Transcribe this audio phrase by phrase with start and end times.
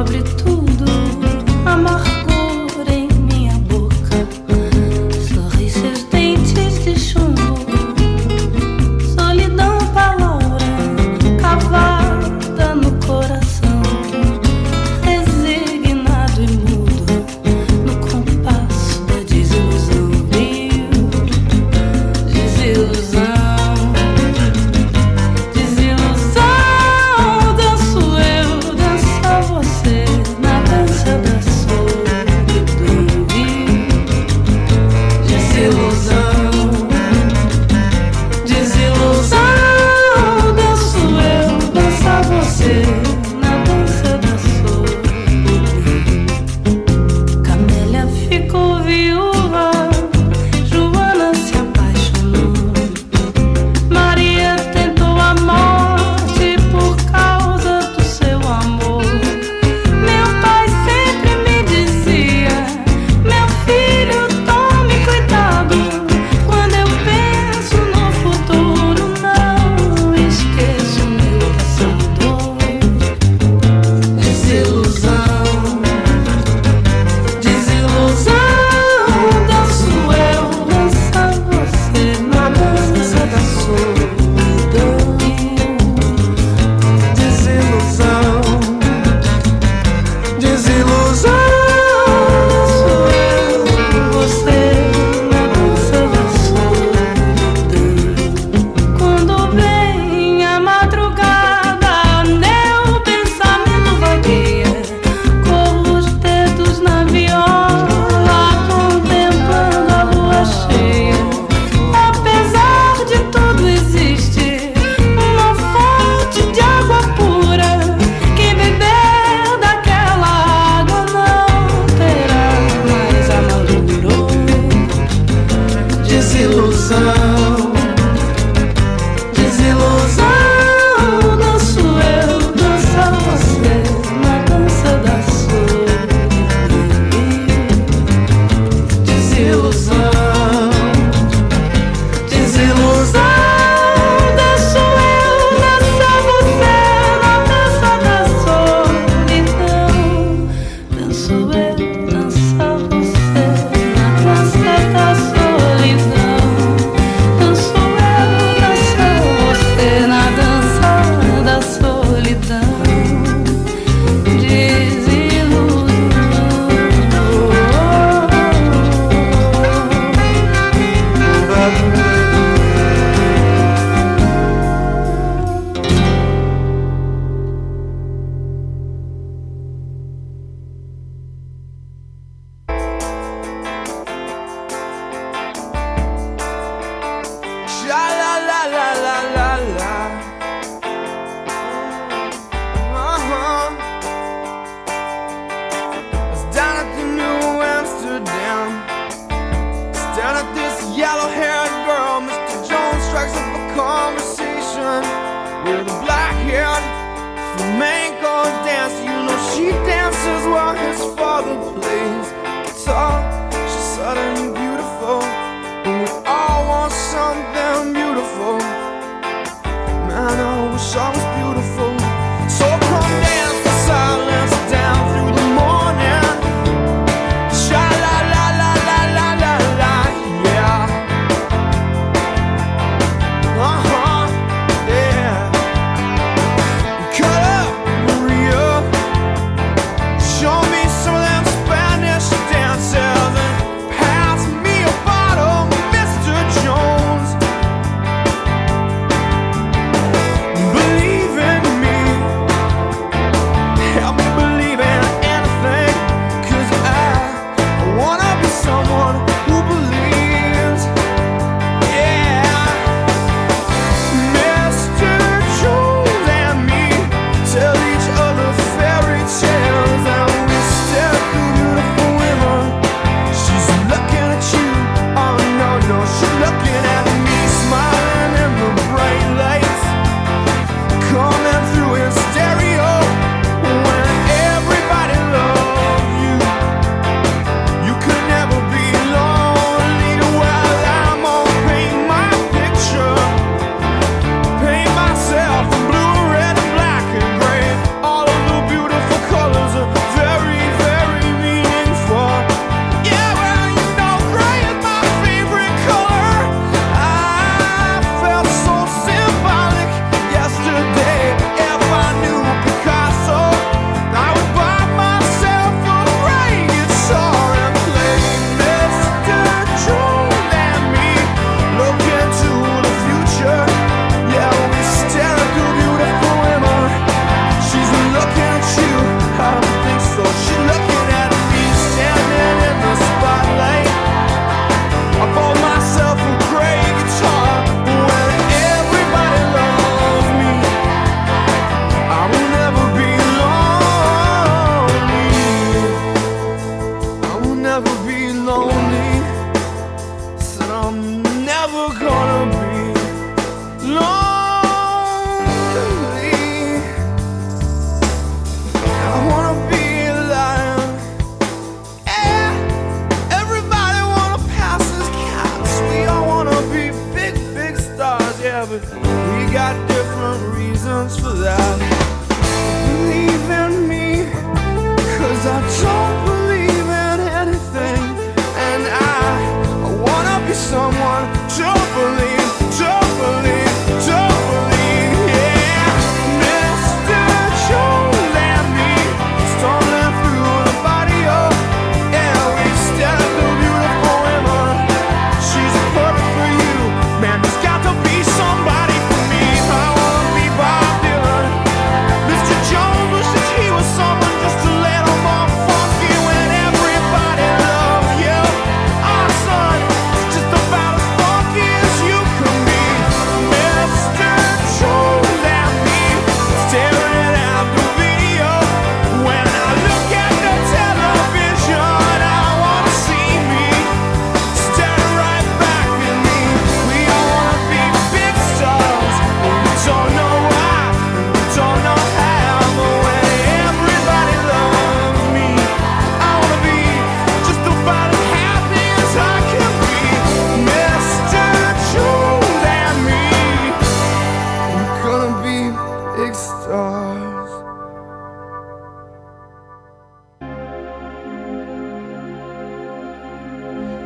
[0.00, 0.39] обрету.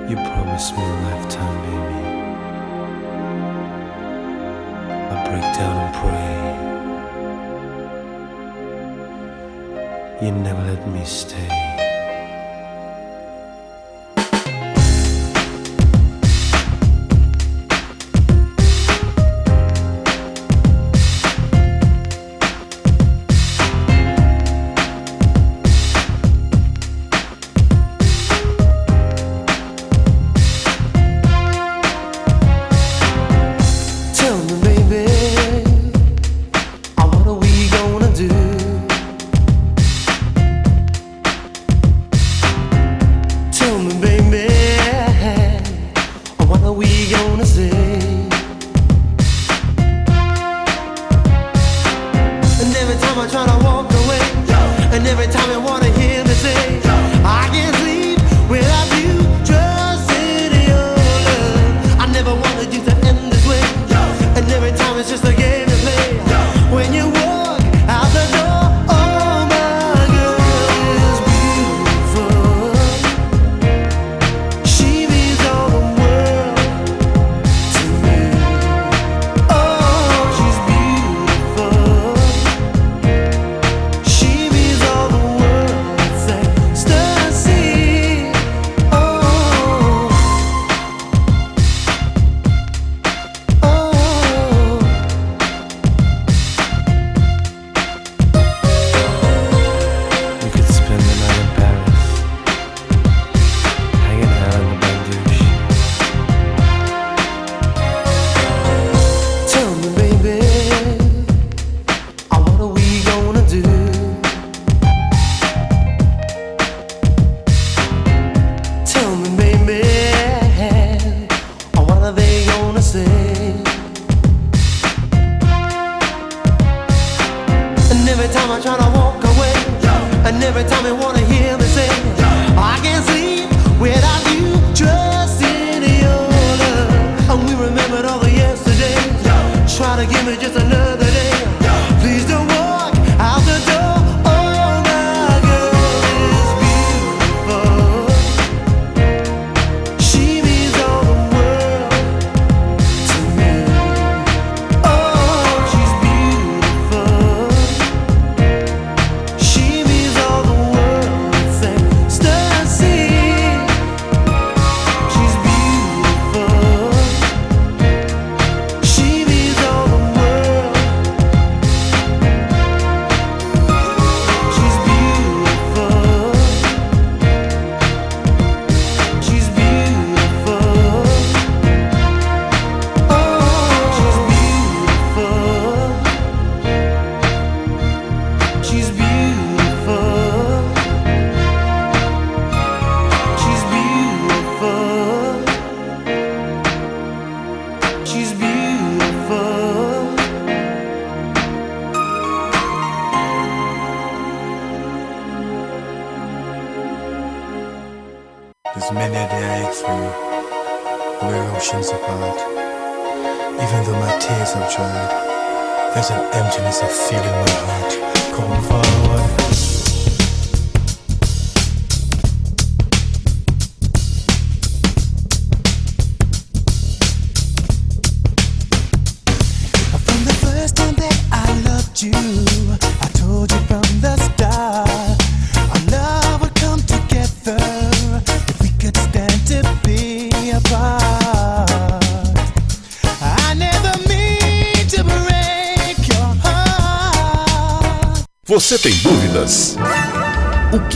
[0.07, 2.01] You promised me a lifetime, baby.
[5.11, 5.95] I break down and
[10.21, 10.27] pray.
[10.27, 11.64] You never let me stay.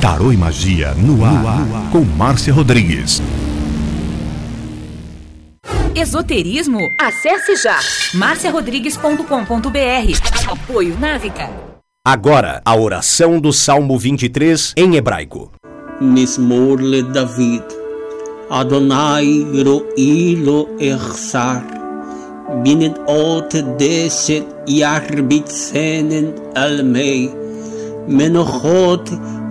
[0.00, 3.20] Tarô e Magia no ar, no ar, com Márcia Rodrigues.
[5.92, 6.78] Esoterismo?
[7.00, 7.76] Acesse já
[8.14, 10.52] marciarodrigues.com.br.
[10.52, 11.50] Apoio Návica.
[12.06, 15.50] Agora, a oração do Salmo 23 em hebraico.
[16.00, 17.64] Mismorle David.
[18.50, 21.64] Adonai ro'ilo echsar.
[22.62, 27.34] Binet ot deset yarbit senen almei.
[28.06, 29.10] Menochot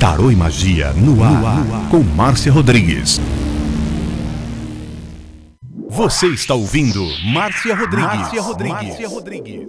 [0.00, 3.20] Tarô e Magia no ar, com Márcia Rodrigues.
[5.90, 8.06] Você está ouvindo Márcia Rodrigues.
[8.06, 8.88] Márcia Rodrigues.
[8.88, 9.68] Márcia Rodrigues.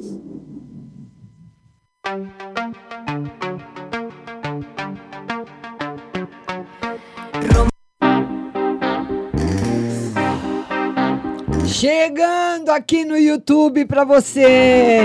[11.65, 15.01] Chegando aqui no YouTube para você.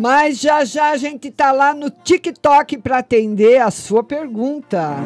[0.00, 4.96] Mas já já a gente tá lá no TikTok para atender a sua pergunta.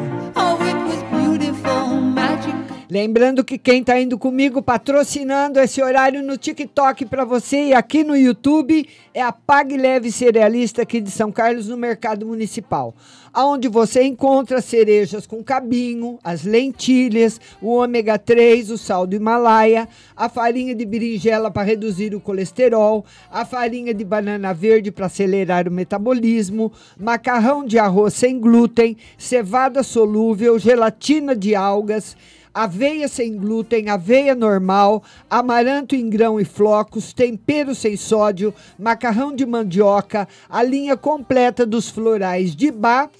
[2.95, 8.05] Lembrando que quem está indo comigo patrocinando esse horário no TikTok para você e aqui
[8.05, 12.95] no YouTube é a Pag Leve Cerealista aqui de São Carlos no Mercado Municipal,
[13.33, 19.89] aonde você encontra cerejas com cabinho, as lentilhas, o ômega 3, o sal do Himalaia,
[20.15, 25.67] a farinha de berinjela para reduzir o colesterol, a farinha de banana verde para acelerar
[25.67, 32.15] o metabolismo, macarrão de arroz sem glúten, cevada solúvel, gelatina de algas,
[32.55, 39.45] aveia sem glúten, aveia normal, amaranto em grão e flocos, tempero sem sódio, macarrão de
[39.45, 43.11] mandioca, a linha completa dos florais de bar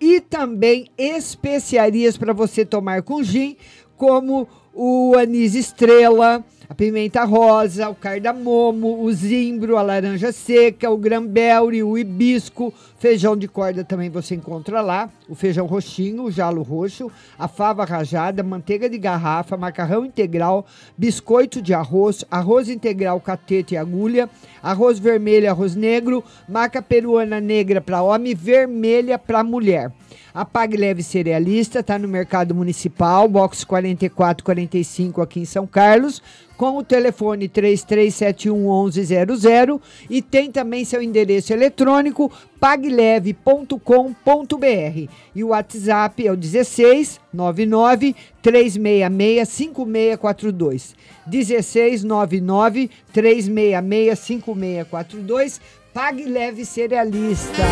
[0.00, 3.56] e também especiarias para você tomar com gin,
[3.96, 10.96] como o anis estrela, a pimenta rosa, o cardamomo, o zimbro, a laranja seca, o
[10.96, 16.62] grambelre, o hibisco, feijão de corda também você encontra lá, o feijão roxinho, o jalo
[16.62, 20.66] roxo, a fava rajada, manteiga de garrafa, macarrão integral,
[20.98, 24.28] biscoito de arroz, arroz integral catete e agulha,
[24.60, 29.92] arroz vermelho, arroz negro, maca peruana negra para homem, vermelha para mulher.
[30.34, 36.20] A Pag Leve Cerealista está no Mercado Municipal, box 4445 aqui em São Carlos,
[36.56, 46.32] com o telefone 33711100 e tem também seu endereço eletrônico pagleve.com.br e o WhatsApp é
[46.32, 50.96] o 16 99 366 5642.
[51.28, 55.60] 16 99 366 5642.
[55.92, 57.62] Pague Leve Cerealista.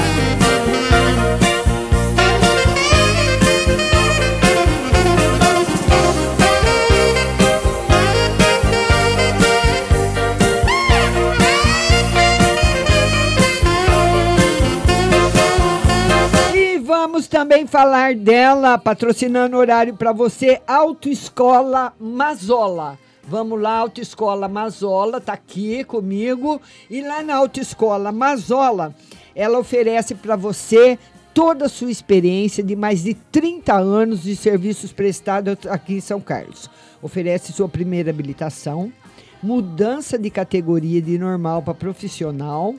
[17.12, 22.98] Vamos também falar dela, patrocinando horário para você, Autoescola Mazola.
[23.24, 26.58] Vamos lá, Autoescola Mazola, tá aqui comigo.
[26.88, 28.94] E lá na Autoescola Mazola,
[29.34, 30.98] ela oferece para você
[31.34, 36.18] toda a sua experiência de mais de 30 anos de serviços prestados aqui em São
[36.18, 36.70] Carlos.
[37.02, 38.90] Oferece sua primeira habilitação,
[39.42, 42.74] mudança de categoria de normal para profissional,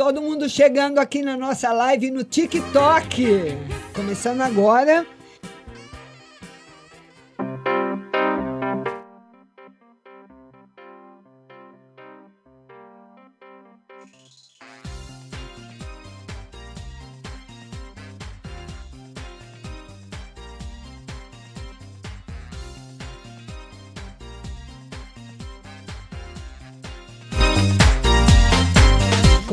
[0.10, 3.56] Todo mundo chegando aqui na nossa live no TikTok.
[3.94, 5.06] Começando agora.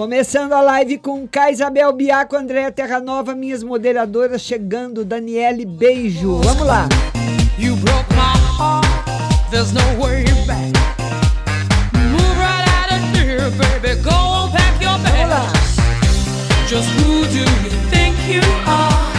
[0.07, 1.51] Começando a live com K.
[1.51, 6.41] Isabel Biaco, Andréa Terra Nova, minhas moderadoras chegando, Daniele Beijo.
[6.45, 6.89] Vamos lá.
[7.59, 8.87] You broke my heart,
[9.51, 10.71] there's no way back.
[11.93, 14.01] Move right out of here, baby.
[14.01, 15.77] Go on, pack your bags.
[16.69, 19.11] Just who do you think you are?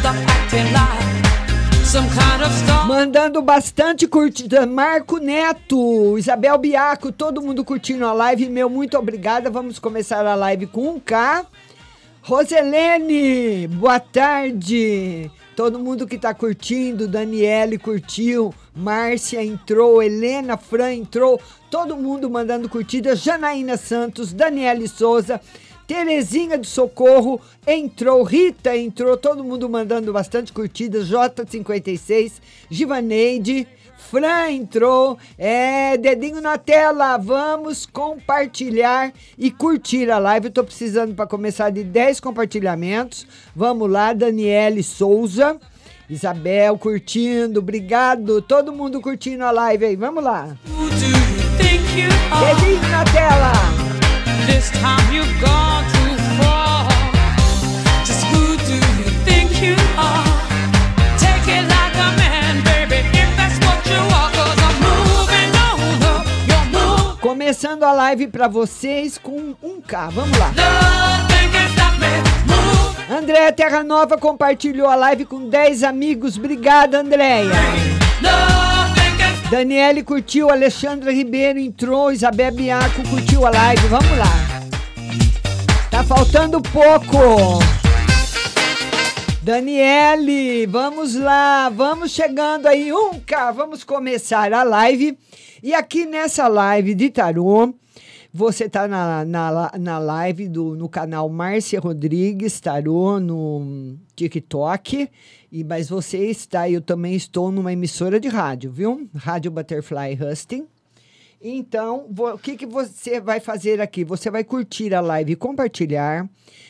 [0.00, 1.09] Stop acting like
[2.86, 4.64] Mandando bastante curtida.
[4.64, 8.48] Marco Neto, Isabel Biaco, todo mundo curtindo a live.
[8.48, 9.50] Meu muito obrigada.
[9.50, 11.44] Vamos começar a live com um K.
[12.22, 15.28] Roselene, boa tarde.
[15.56, 22.68] Todo mundo que tá curtindo, Daniele curtiu, Márcia entrou, Helena Fran entrou, todo mundo mandando
[22.68, 25.40] curtida, Janaína Santos, Daniele Souza,
[25.90, 32.34] Terezinha do Socorro entrou, Rita entrou, todo mundo mandando bastante curtidas, J56,
[32.70, 33.66] Givaneide,
[33.98, 40.46] Fran entrou, é, dedinho na tela, vamos compartilhar e curtir a live.
[40.46, 43.26] Eu tô precisando para começar de 10 compartilhamentos.
[43.54, 45.58] Vamos lá, Daniele Souza,
[46.08, 50.56] Isabel curtindo, obrigado, todo mundo curtindo a live aí, vamos lá.
[52.38, 53.59] Dedinho na tela.
[67.50, 70.52] Começando a live para vocês com 1K, vamos lá.
[73.10, 77.50] Andréia Terra Nova compartilhou a live com 10 amigos, obrigada Andréia.
[79.50, 83.88] Daniele curtiu, Alexandra Ribeiro entrou, Isabel Biaco curtiu a live.
[83.88, 84.60] Vamos lá.
[85.90, 87.58] Tá faltando pouco.
[89.42, 95.18] Daniele, vamos lá, vamos chegando aí, um K, vamos começar a live.
[95.60, 97.74] E aqui nessa live de tarô,
[98.32, 105.08] você tá na, na, na live do, no canal Márcia Rodrigues Tarô no TikTok.
[105.50, 109.08] E, mas você está, eu também estou numa emissora de rádio, viu?
[109.16, 110.66] Rádio Butterfly Husting.
[111.42, 114.04] Então, o que, que você vai fazer aqui?
[114.04, 116.28] Você vai curtir a live e compartilhar.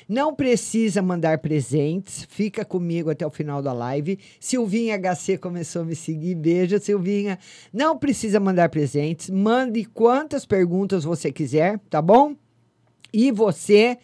[0.08, 2.24] Não precisa mandar presentes.
[2.30, 4.16] Fica comigo até o final da live.
[4.38, 6.36] Silvinha HC começou a me seguir.
[6.36, 7.36] Beijo, Silvinha.
[7.72, 9.28] Não precisa mandar presentes.
[9.28, 12.36] Mande quantas perguntas você quiser, tá bom?
[13.12, 13.98] E você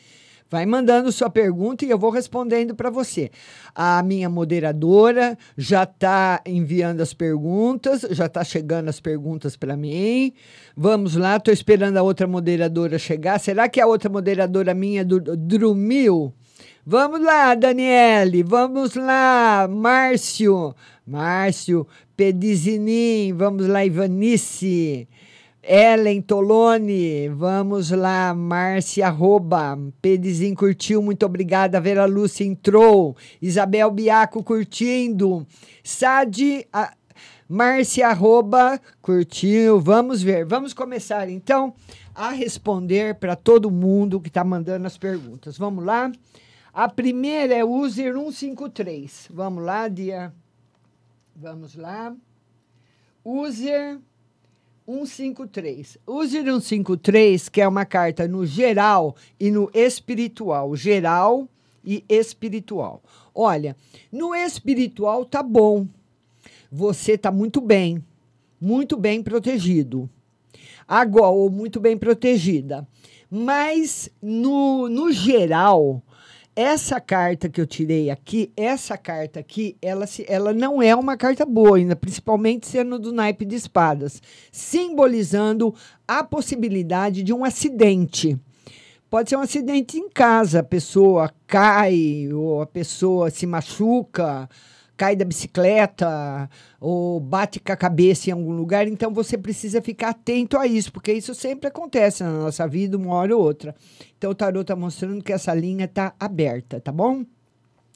[0.50, 3.30] vai mandando sua pergunta e eu vou respondendo para você.
[3.74, 10.32] A minha moderadora já está enviando as perguntas, já está chegando as perguntas para mim.
[10.76, 13.38] Vamos lá, estou esperando a outra moderadora chegar.
[13.38, 16.32] Será que a outra moderadora minha do, dormiu?
[16.88, 18.44] Vamos lá, Daniele.
[18.44, 20.72] Vamos lá, Márcio.
[21.04, 21.84] Márcio,
[22.16, 23.32] Pedizinin.
[23.32, 25.08] Vamos lá, Ivanice.
[25.68, 34.44] Ellen Tolone, vamos lá, Márcia Arroba, Pedizin curtiu, muito obrigada, Vera Lúcia entrou, Isabel Biaco
[34.44, 35.44] curtindo,
[35.82, 36.94] Sade, a,
[37.48, 41.74] Márcia Arroba curtiu, vamos ver, vamos começar então
[42.14, 46.12] a responder para todo mundo que está mandando as perguntas, vamos lá?
[46.72, 50.32] A primeira é user 153, vamos lá, Dia,
[51.34, 52.14] vamos lá,
[53.24, 53.98] user...
[54.86, 55.98] 153.
[56.06, 60.76] Use o 153, que é uma carta no geral e no espiritual.
[60.76, 61.48] Geral
[61.84, 63.02] e espiritual.
[63.34, 63.76] Olha,
[64.10, 65.86] no espiritual tá bom.
[66.70, 68.02] Você tá muito bem,
[68.60, 70.08] muito bem protegido.
[70.86, 72.86] Agora, ou muito bem protegida.
[73.28, 76.00] Mas no, no geral,
[76.56, 81.14] essa carta que eu tirei aqui, essa carta aqui, ela, se, ela não é uma
[81.14, 85.74] carta boa ainda, principalmente sendo do naipe de espadas, simbolizando
[86.08, 88.40] a possibilidade de um acidente.
[89.10, 94.48] Pode ser um acidente em casa, a pessoa cai, ou a pessoa se machuca,
[94.96, 96.48] cai da bicicleta,
[96.80, 98.88] ou bate com a cabeça em algum lugar.
[98.88, 103.14] Então você precisa ficar atento a isso, porque isso sempre acontece na nossa vida, uma
[103.14, 103.74] hora ou outra.
[104.16, 107.24] Então o tarot está mostrando que essa linha está aberta, tá bom?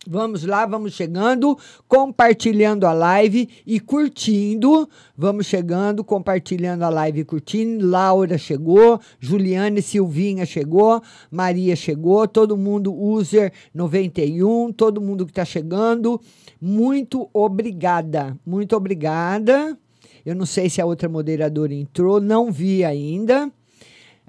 [0.09, 4.89] Vamos lá, vamos chegando, compartilhando a live e curtindo.
[5.15, 7.87] Vamos chegando, compartilhando a live e curtindo.
[7.87, 15.45] Laura chegou, Juliane Silvinha chegou, Maria chegou, todo mundo user 91, todo mundo que está
[15.45, 16.19] chegando.
[16.59, 19.79] Muito obrigada, muito obrigada.
[20.25, 23.53] Eu não sei se a outra moderadora entrou, não vi ainda.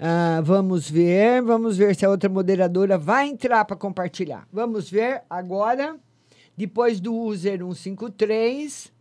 [0.04, 4.48] Ah, vamos ver, vamos ver se a outra moderadora vai entrar para compartilhar.
[4.52, 5.96] Vamos ver agora,
[6.56, 8.92] depois do user 153,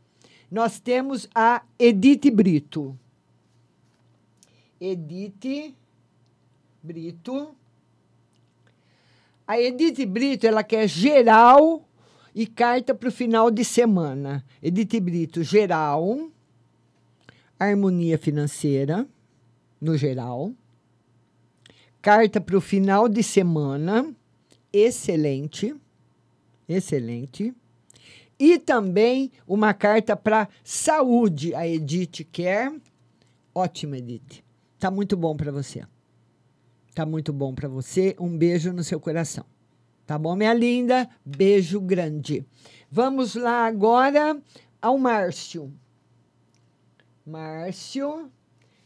[0.52, 2.96] nós temos a Edith Brito.
[4.80, 5.74] Edith
[6.84, 7.56] Brito.
[9.48, 11.84] A Edith Brito, ela quer geral
[12.36, 14.46] e carta para o final de semana.
[14.62, 16.30] Edith Brito, geral,
[17.58, 19.08] harmonia financeira,
[19.82, 20.54] no geral
[22.02, 24.14] carta para o final de semana,
[24.74, 25.76] excelente,
[26.68, 27.54] excelente.
[28.40, 32.74] E também uma carta para saúde, a Edith quer.
[33.54, 34.44] Ótima, Edith.
[34.80, 35.84] Tá muito bom para você.
[36.96, 38.16] Tá muito bom para você.
[38.20, 39.46] Um beijo no seu coração.
[40.08, 41.08] Tá bom, minha linda?
[41.24, 42.46] Beijo grande.
[42.90, 44.42] Vamos lá agora
[44.82, 45.72] ao Márcio.
[47.26, 48.32] Márcio.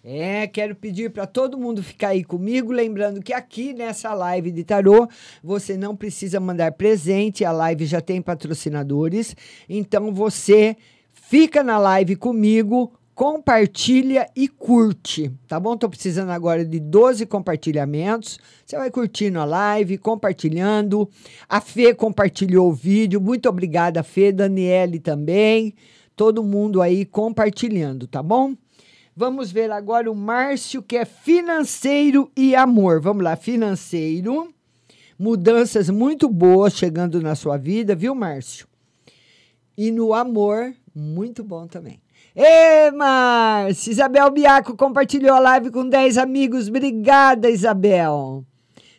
[0.07, 4.63] É, quero pedir para todo mundo ficar aí comigo, lembrando que aqui nessa live de
[4.63, 5.07] tarô,
[5.43, 9.35] você não precisa mandar presente, a live já tem patrocinadores.
[9.67, 10.77] Então você
[11.11, 15.75] fica na live comigo, compartilha e curte, tá bom?
[15.75, 18.37] Tô precisando agora de 12 compartilhamentos.
[18.63, 21.09] Você vai curtindo a live, compartilhando.
[21.49, 23.19] A Fê compartilhou o vídeo.
[23.19, 25.73] Muito obrigada, Fê, Daniele também.
[26.15, 28.53] Todo mundo aí compartilhando, tá bom?
[29.17, 32.99] Vamos ver agora o Márcio, que é financeiro e amor.
[32.99, 34.53] Vamos lá, financeiro.
[35.17, 38.67] Mudanças muito boas chegando na sua vida, viu, Márcio?
[39.77, 42.01] E no amor, muito bom também.
[42.35, 43.91] Ê, Márcio!
[43.91, 46.67] Isabel Biaco compartilhou a live com 10 amigos.
[46.67, 48.43] Obrigada, Isabel.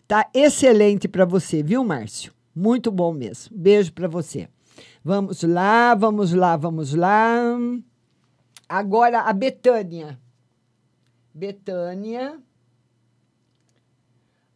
[0.09, 2.33] Tá excelente para você, viu, Márcio?
[2.55, 3.55] Muito bom mesmo.
[3.55, 4.49] Beijo para você.
[5.05, 7.59] Vamos lá, vamos lá, vamos lá.
[8.69, 10.19] Agora a Betânia.
[11.33, 12.41] Betânia.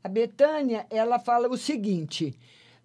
[0.03, 2.37] A Betânia, ela fala o seguinte: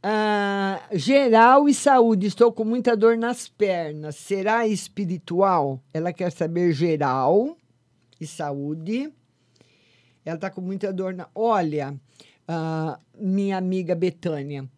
[0.04, 4.16] ah, geral e saúde, estou com muita dor nas pernas.
[4.16, 5.82] Será espiritual?
[5.92, 7.58] Ela quer saber geral
[8.22, 9.12] e saúde.
[10.24, 11.28] Ela está com muita dor na.
[11.34, 12.00] Olha,
[12.48, 14.70] ah, minha amiga Betânia,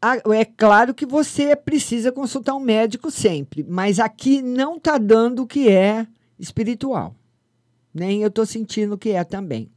[0.00, 5.46] é claro que você precisa consultar um médico sempre, mas aqui não está dando o
[5.46, 6.06] que é
[6.38, 7.14] espiritual.
[7.92, 9.70] Nem eu estou sentindo que é também.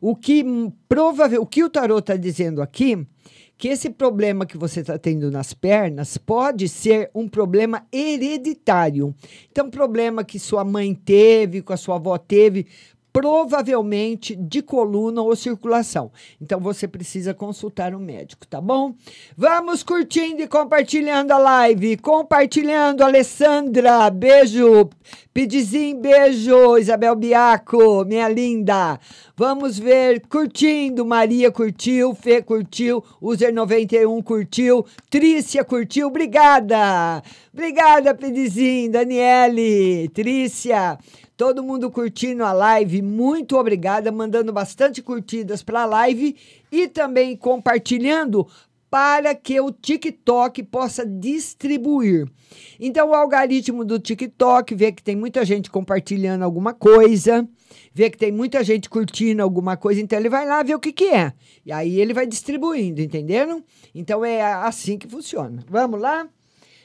[0.00, 0.44] O que
[0.88, 3.06] provável, o que o tarot está dizendo aqui,
[3.56, 9.14] que esse problema que você está tendo nas pernas pode ser um problema hereditário.
[9.50, 12.66] Então, problema que sua mãe teve, que a sua avó teve,
[13.12, 16.10] provavelmente de coluna ou circulação.
[16.40, 18.94] Então você precisa consultar um médico, tá bom?
[19.36, 21.96] Vamos curtindo e compartilhando a live.
[21.98, 24.08] Compartilhando, Alessandra.
[24.10, 24.88] Beijo.
[25.34, 26.78] Pedizinho, beijo.
[26.78, 28.98] Isabel Biaco, minha linda.
[29.36, 31.04] Vamos ver, curtindo.
[31.04, 36.08] Maria curtiu, Fê curtiu, User 91 curtiu, Trícia curtiu.
[36.08, 37.22] Obrigada.
[37.52, 40.98] Obrigada, Pedizinho, Daniele, Trícia.
[41.36, 46.36] Todo mundo curtindo a live, muito obrigada, mandando bastante curtidas para a live
[46.70, 48.46] e também compartilhando
[48.92, 52.28] para que o TikTok possa distribuir.
[52.78, 57.48] Então, o algoritmo do TikTok vê que tem muita gente compartilhando alguma coisa,
[57.94, 60.92] vê que tem muita gente curtindo alguma coisa, então ele vai lá ver o que,
[60.92, 61.32] que é.
[61.64, 63.64] E aí ele vai distribuindo, entenderam?
[63.94, 65.64] Então é assim que funciona.
[65.70, 66.28] Vamos lá?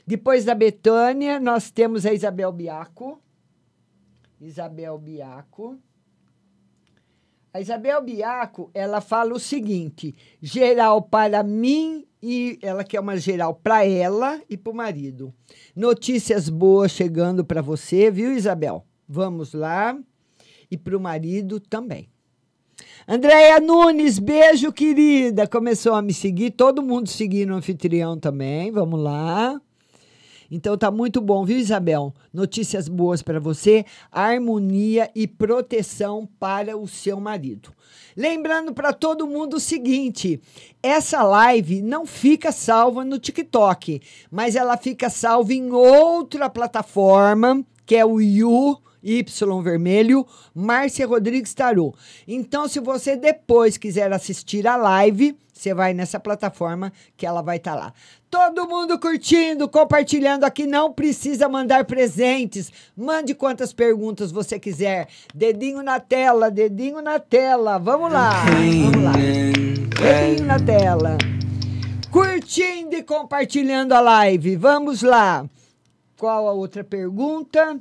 [0.06, 3.20] Depois da Betânia, nós temos a Isabel Biaco.
[4.40, 5.78] Isabel Biaco.
[7.54, 13.56] A Isabel Biaco, ela fala o seguinte: geral para mim e ela quer uma geral
[13.56, 15.34] para ela e para o marido.
[15.76, 18.86] Notícias boas chegando para você, viu, Isabel?
[19.08, 19.98] Vamos lá.
[20.70, 22.10] E para o marido também.
[23.08, 25.48] Andréia Nunes, beijo, querida.
[25.48, 28.70] Começou a me seguir, todo mundo seguindo o anfitrião também.
[28.70, 29.60] Vamos lá.
[30.50, 32.14] Então tá muito bom, viu, Isabel?
[32.34, 37.72] Notícias boas para você, harmonia e proteção para o seu marido.
[38.16, 40.42] Lembrando para todo mundo o seguinte:
[40.82, 47.96] essa live não fica salva no TikTok, mas ela fica salva em outra plataforma, que
[47.96, 49.26] é o You Y
[49.64, 51.94] vermelho, Márcia Rodrigues Tarô.
[52.28, 57.58] Então, se você depois quiser assistir a live, você vai nessa plataforma que ela vai
[57.58, 57.94] estar lá.
[58.30, 62.72] Todo mundo curtindo, compartilhando aqui, não precisa mandar presentes.
[62.96, 65.08] Mande quantas perguntas você quiser.
[65.34, 67.80] Dedinho na tela, dedinho na tela.
[67.80, 68.44] Vamos lá.
[68.46, 69.14] Vamos lá.
[69.14, 71.18] Dedinho na tela.
[72.12, 74.56] Curtindo e compartilhando a live.
[74.56, 75.46] Vamos lá.
[76.18, 77.80] Qual a outra pergunta?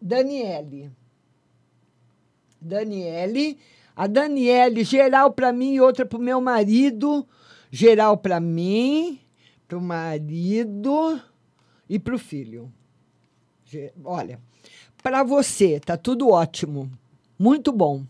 [0.00, 0.90] Daniele.
[2.60, 3.58] Daniele.
[3.94, 7.26] A Daniele, geral para mim e outra para o meu marido.
[7.70, 9.18] Geral para mim,
[9.66, 11.20] para o marido
[11.88, 12.72] e para o filho.
[14.04, 14.38] Olha,
[15.02, 16.90] para você, tá tudo ótimo.
[17.38, 18.04] Muito bom.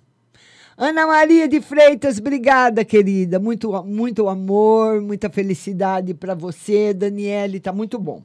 [0.77, 3.39] Ana Maria de Freitas, obrigada, querida.
[3.39, 8.23] Muito, muito amor, muita felicidade para você, Daniele, tá muito bom.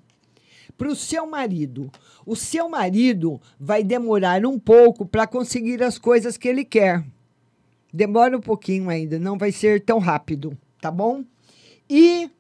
[0.82, 1.92] Para o seu marido,
[2.26, 7.06] o seu marido vai demorar um pouco para conseguir as coisas que ele quer.
[7.94, 11.24] Demora um pouquinho ainda, não vai ser tão rápido, tá bom?
[11.88, 12.32] E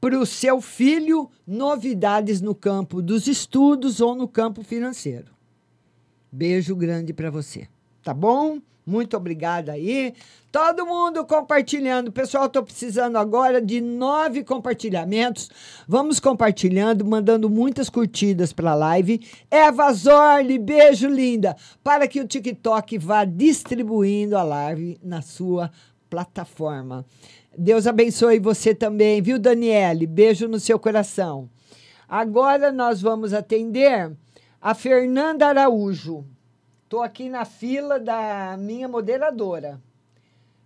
[0.00, 5.30] para o seu filho, novidades no campo dos estudos ou no campo financeiro.
[6.32, 7.68] Beijo grande para você,
[8.02, 8.60] tá bom?
[8.86, 10.14] Muito obrigada aí.
[10.52, 12.12] Todo mundo compartilhando.
[12.12, 15.50] Pessoal, estou precisando agora de nove compartilhamentos.
[15.88, 19.26] Vamos compartilhando, mandando muitas curtidas para a live.
[19.50, 21.56] Eva Zorli, beijo linda.
[21.82, 25.68] Para que o TikTok vá distribuindo a live na sua
[26.08, 27.04] plataforma.
[27.58, 30.06] Deus abençoe você também, viu, Daniele?
[30.06, 31.50] Beijo no seu coração.
[32.08, 34.12] Agora nós vamos atender
[34.62, 36.24] a Fernanda Araújo.
[36.86, 39.82] Estou aqui na fila da minha moderadora,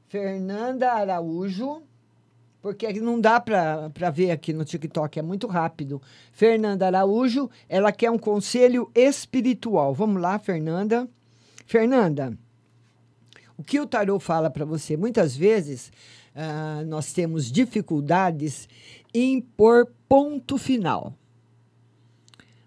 [0.07, 1.83] Fernanda Araújo,
[2.61, 5.99] porque não dá para ver aqui no TikTok, é muito rápido.
[6.31, 9.95] Fernanda Araújo, ela quer um conselho espiritual.
[9.95, 11.09] Vamos lá, Fernanda.
[11.65, 12.37] Fernanda,
[13.57, 14.99] o que o tarô fala para você?
[14.99, 15.91] Muitas vezes
[16.37, 18.69] ah, nós temos dificuldades
[19.15, 21.15] em pôr ponto final.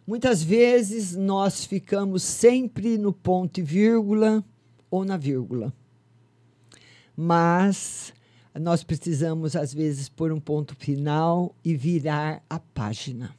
[0.05, 4.43] Muitas vezes nós ficamos sempre no ponto e vírgula
[4.91, 5.73] ou na vírgula.
[7.15, 8.13] Mas
[8.59, 13.33] nós precisamos, às vezes, pôr um ponto final e virar a página.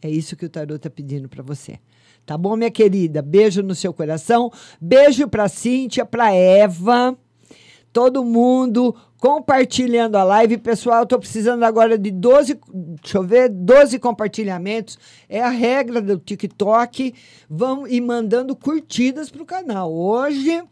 [0.00, 1.78] É isso que o tarot está pedindo para você.
[2.24, 3.20] Tá bom, minha querida?
[3.20, 4.50] Beijo no seu coração.
[4.80, 7.16] Beijo para Cíntia, para Eva.
[7.92, 10.56] Todo mundo compartilhando a live.
[10.56, 14.98] Pessoal, estou precisando agora de 12, deixa eu ver, 12 compartilhamentos.
[15.28, 17.14] É a regra do TikTok.
[17.48, 19.92] Vão e mandando curtidas para o canal.
[19.92, 20.62] Hoje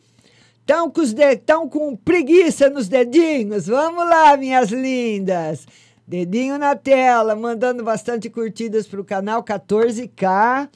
[0.61, 3.67] estão com, com preguiça nos dedinhos.
[3.67, 5.67] Vamos lá, minhas lindas.
[6.07, 10.71] Dedinho na tela, mandando bastante curtidas para o canal 14K.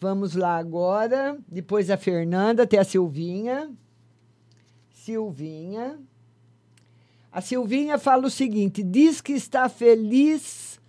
[0.00, 1.36] Vamos lá agora.
[1.46, 3.70] Depois a Fernanda, tem a Silvinha.
[4.94, 5.98] Silvinha.
[7.38, 10.80] A Silvinha fala o seguinte: diz que está feliz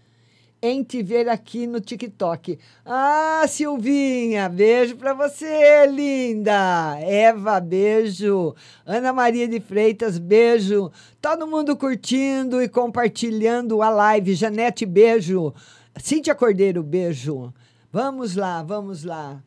[0.60, 2.58] em te ver aqui no TikTok.
[2.84, 6.98] Ah, Silvinha, beijo para você, linda.
[7.02, 8.56] Eva, beijo.
[8.84, 10.92] Ana Maria de Freitas, beijo.
[11.22, 14.34] Todo mundo curtindo e compartilhando a live.
[14.34, 15.54] Janete, beijo.
[15.98, 17.54] Cíntia Cordeiro, beijo.
[17.94, 19.40] Vamos lá, vamos lá.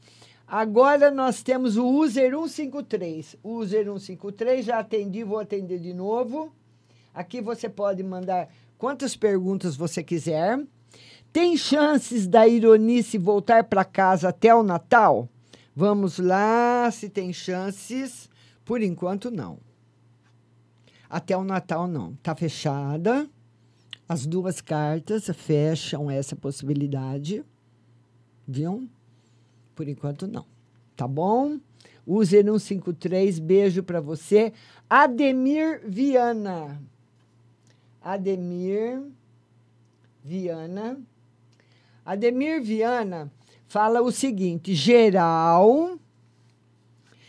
[0.47, 3.39] Agora nós temos o user 153.
[3.43, 6.53] User 153, já atendi, vou atender de novo.
[7.15, 8.49] Aqui você pode mandar
[8.79, 10.59] quantas perguntas você quiser.
[11.33, 15.29] Tem chances da Ironice voltar para casa até o Natal?
[15.75, 18.29] Vamos lá, se tem chances.
[18.65, 19.59] Por enquanto, não.
[21.09, 22.13] Até o Natal, não.
[22.13, 23.29] Está fechada.
[24.09, 27.45] As duas cartas fecham essa possibilidade.
[28.47, 28.89] Viu?
[29.75, 30.47] Por enquanto, não.
[30.97, 31.59] Tá bom?
[32.07, 34.53] User 153, beijo para você.
[34.89, 36.83] Ademir Viana.
[38.03, 39.03] Ademir
[40.25, 40.99] Viana.
[42.05, 43.31] Ademir Viana
[43.69, 45.99] fala o seguinte: geral,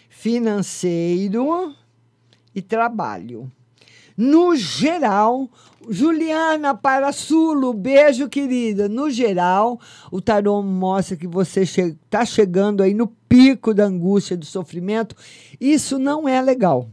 [0.10, 1.76] financeiro
[2.54, 3.52] e trabalho.
[4.16, 5.50] No geral,
[5.90, 8.88] Juliana Parasulo, beijo, querida.
[8.88, 9.80] No geral,
[10.12, 15.16] o tarô mostra que você está chegando aí no pico da angústia, do sofrimento.
[15.60, 16.90] Isso não é legal.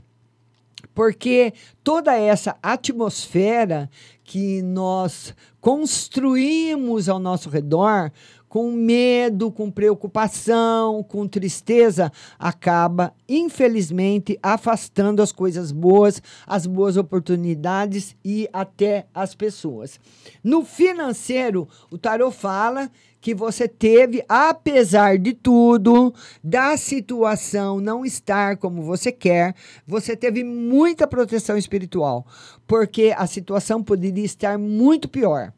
[0.94, 3.90] Porque toda essa atmosfera
[4.24, 8.12] que nós construímos ao nosso redor,
[8.50, 18.16] com medo, com preocupação, com tristeza, acaba, infelizmente, afastando as coisas boas, as boas oportunidades
[18.24, 20.00] e até as pessoas.
[20.42, 22.90] No financeiro, o tarot fala
[23.20, 29.54] que você teve, apesar de tudo, da situação não estar como você quer,
[29.86, 32.26] você teve muita proteção espiritual,
[32.66, 35.52] porque a situação poderia estar muito pior.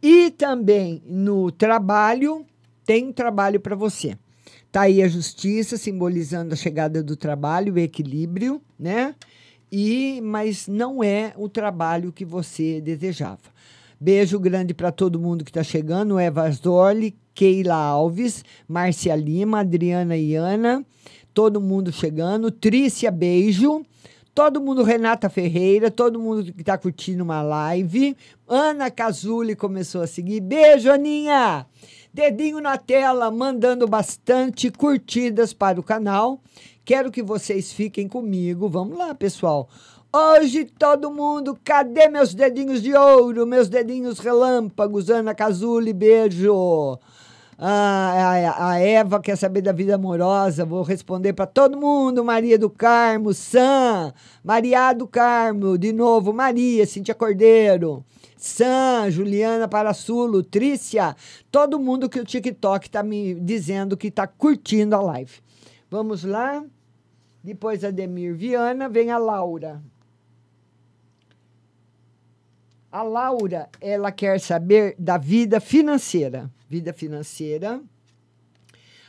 [0.00, 2.46] E também no trabalho,
[2.84, 4.16] tem trabalho para você.
[4.70, 9.14] Tá aí a justiça simbolizando a chegada do trabalho, o equilíbrio, né?
[9.70, 13.51] E mas não é o trabalho que você desejava.
[14.02, 16.18] Beijo grande para todo mundo que está chegando.
[16.18, 20.84] Eva Zorli, Keila Alves, Márcia Lima, Adriana Iana,
[21.32, 22.50] todo mundo chegando.
[22.50, 23.86] Trícia, beijo.
[24.34, 28.16] Todo mundo, Renata Ferreira, todo mundo que está curtindo uma live.
[28.48, 30.40] Ana Cazuli começou a seguir.
[30.40, 31.64] Beijo, Aninha!
[32.12, 36.40] Dedinho na tela, mandando bastante curtidas para o canal.
[36.84, 38.68] Quero que vocês fiquem comigo.
[38.68, 39.68] Vamos lá, pessoal.
[40.14, 45.08] Hoje todo mundo, cadê meus dedinhos de ouro, meus dedinhos relâmpagos?
[45.08, 46.98] Ana Cazuli, beijo.
[47.58, 48.12] Ah,
[48.58, 50.66] a, a Eva quer saber da vida amorosa.
[50.66, 52.22] Vou responder para todo mundo.
[52.22, 54.12] Maria do Carmo, Sam,
[54.44, 58.04] Maria do Carmo, de novo, Maria, Cintia Cordeiro,
[58.36, 61.16] Sam, Juliana Parasulo, Trícia,
[61.50, 65.32] todo mundo que o TikTok está me dizendo que está curtindo a live.
[65.90, 66.62] Vamos lá.
[67.42, 69.82] Depois a Demir Viana, vem a Laura.
[72.92, 76.50] A Laura, ela quer saber da vida financeira.
[76.68, 77.80] Vida financeira.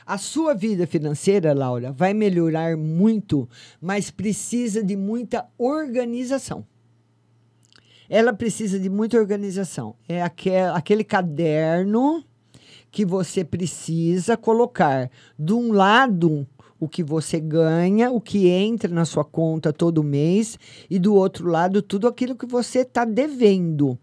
[0.05, 3.47] A sua vida financeira, Laura, vai melhorar muito,
[3.81, 6.65] mas precisa de muita organização.
[8.09, 9.97] Ela precisa de muita organização.
[10.07, 12.23] É aquele, aquele caderno
[12.89, 16.47] que você precisa colocar de um lado
[16.83, 20.57] o que você ganha, o que entra na sua conta todo mês,
[20.89, 23.97] e do outro lado, tudo aquilo que você está devendo.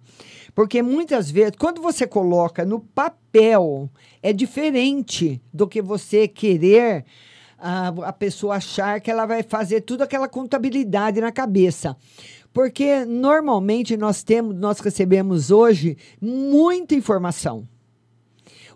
[0.55, 3.91] Porque muitas vezes, quando você coloca no papel,
[4.23, 7.05] é diferente do que você querer
[7.59, 11.97] a, a pessoa achar que ela vai fazer tudo aquela contabilidade na cabeça.
[12.53, 17.69] Porque normalmente nós temos, nós recebemos hoje muita informação.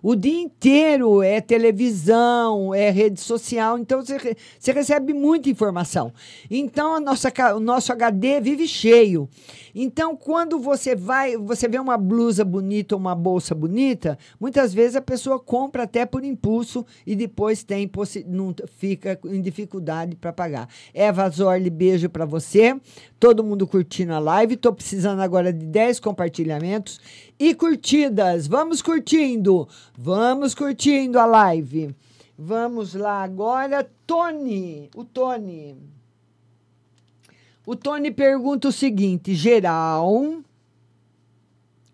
[0.07, 6.13] O dia inteiro é televisão, é rede social, então você, você recebe muita informação.
[6.51, 9.27] Então a nossa, o nosso HD vive cheio.
[9.75, 15.01] Então quando você vai, você vê uma blusa bonita uma bolsa bonita, muitas vezes a
[15.01, 17.91] pessoa compra até por impulso e depois tem
[18.27, 20.69] não fica em dificuldade para pagar.
[20.93, 22.79] Eva Zorli, beijo para você.
[23.25, 24.53] Todo mundo curtindo a live.
[24.53, 27.01] Estou precisando agora de 10 compartilhamentos
[27.39, 28.47] e curtidas.
[28.47, 29.67] Vamos curtindo.
[29.97, 31.97] Vamos curtindo a live.
[32.37, 34.91] Vamos lá agora, Tony.
[34.95, 35.75] O Tony.
[37.65, 40.43] O Tony pergunta o seguinte: geral.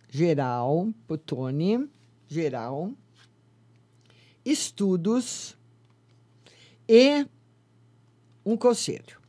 [0.09, 1.89] Geral, pro Tony.
[2.27, 2.91] Geral.
[4.45, 5.57] Estudos
[6.89, 7.25] e
[8.45, 9.21] um conselho.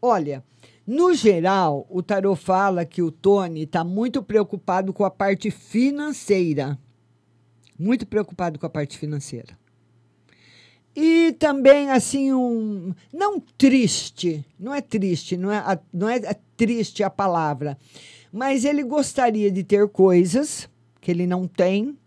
[0.00, 0.42] Olha,
[0.86, 6.78] no geral, o tarot fala que o Tony está muito preocupado com a parte financeira.
[7.78, 9.56] Muito preocupado com a parte financeira.
[10.94, 12.94] E também, assim, um.
[13.12, 16.20] Não triste, não é triste, não é, não é
[16.56, 17.76] triste a palavra,
[18.32, 20.68] mas ele gostaria de ter coisas
[21.00, 21.98] que ele não tem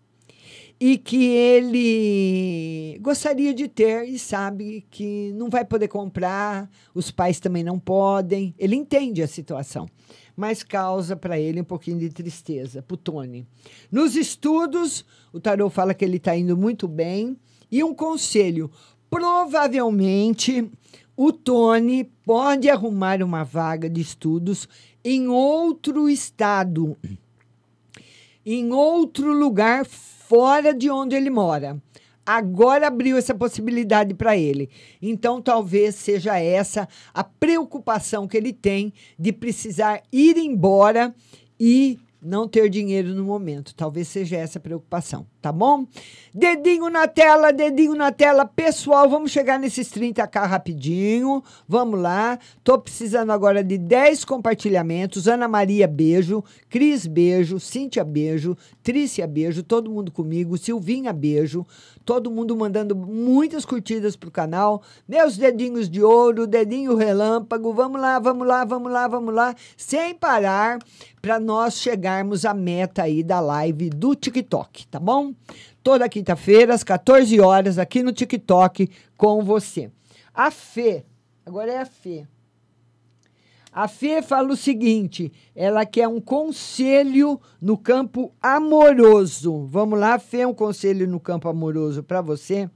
[0.80, 7.40] e que ele gostaria de ter e sabe que não vai poder comprar, os pais
[7.40, 8.54] também não podem.
[8.60, 9.88] Ele entende a situação,
[10.36, 13.46] mas causa para ele um pouquinho de tristeza, para o Tony.
[13.92, 15.04] Nos estudos,
[15.34, 17.36] o Tarot fala que ele está indo muito bem.
[17.72, 18.70] E um conselho:
[19.10, 20.70] provavelmente
[21.16, 24.70] o Tony pode arrumar uma vaga de estudos
[25.04, 26.96] em outro estado
[28.50, 29.86] em outro lugar
[30.74, 31.82] de onde ele mora.
[32.26, 34.70] Agora abriu essa possibilidade para ele.
[35.02, 41.16] Então, talvez seja essa a preocupação que ele tem de precisar ir embora
[41.58, 43.74] e não ter dinheiro no momento.
[43.74, 45.52] Talvez seja essa a preocupação, tá?
[45.52, 45.86] bom?
[46.34, 48.46] Dedinho na tela, dedinho na tela.
[48.46, 51.44] Pessoal, vamos chegar nesses 30k rapidinho.
[51.68, 52.38] Vamos lá.
[52.64, 55.28] Tô precisando agora de 10 compartilhamentos.
[55.28, 56.44] Ana Maria, beijo.
[56.70, 57.60] Cris, beijo.
[57.60, 58.56] Cíntia, beijo.
[58.84, 59.64] Trícia, beijo.
[59.64, 60.58] Todo mundo comigo.
[60.58, 61.66] Silvinha, beijo.
[62.06, 64.84] Todo mundo mandando muitas curtidas pro canal.
[65.08, 67.74] Meus dedinhos de ouro, dedinho relâmpago.
[67.74, 69.56] Vamos lá, vamos lá, vamos lá, vamos lá.
[69.76, 70.78] Sem parar
[71.20, 75.34] para nós chegarmos à meta aí da live do TikTok, tá bom?
[75.84, 79.92] Toda quinta-feira, às 14 horas, aqui no TikTok com você.
[80.34, 81.06] A Fê,
[81.46, 82.28] agora é a Fê.
[83.72, 89.66] A Fê fala o seguinte: ela quer um conselho no campo amoroso.
[89.68, 92.70] Vamos lá, Fê, um conselho no campo amoroso para você.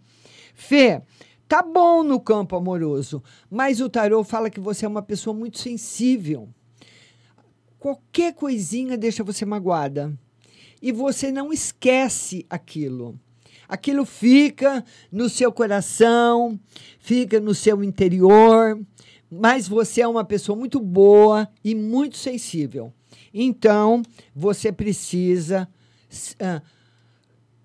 [0.54, 1.02] Fê,
[1.48, 5.58] tá bom no campo amoroso, mas o tarô fala que você é uma pessoa muito
[5.58, 6.48] sensível.
[7.80, 10.16] Qualquer coisinha deixa você magoada.
[10.82, 13.20] E você não esquece aquilo.
[13.68, 16.60] Aquilo fica no seu coração,
[17.00, 18.78] fica no seu interior,
[19.32, 22.92] mas você é uma pessoa muito boa e muito sensível.
[23.34, 24.02] Então,
[24.36, 25.70] você precisa,
[26.40, 26.62] ah,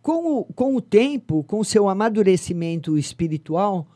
[0.01, 3.89] com, o, com o tempo, com o seu amadurecimento espiritual,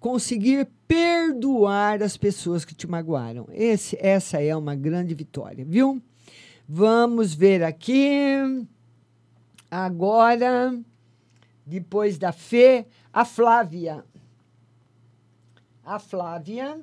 [0.00, 3.46] conseguir perdoar as pessoas que te magoaram.
[3.52, 6.00] Esse, essa é uma grande vitória, viu?
[6.70, 8.66] Vamos ver aqui.
[9.70, 10.78] Agora,
[11.64, 14.04] depois da Fê, a Flávia.
[15.82, 16.78] A Flávia.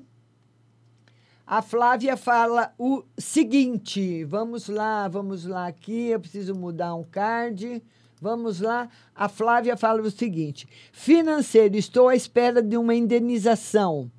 [1.45, 7.83] A Flávia fala o seguinte: vamos lá, vamos lá aqui, eu preciso mudar um card.
[8.19, 8.89] Vamos lá.
[9.13, 14.11] A Flávia fala o seguinte: financeiro, estou à espera de uma indenização.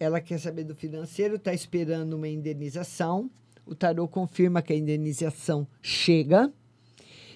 [0.00, 3.30] Ela quer saber do financeiro, está esperando uma indenização.
[3.66, 6.52] O tarô confirma que a indenização chega.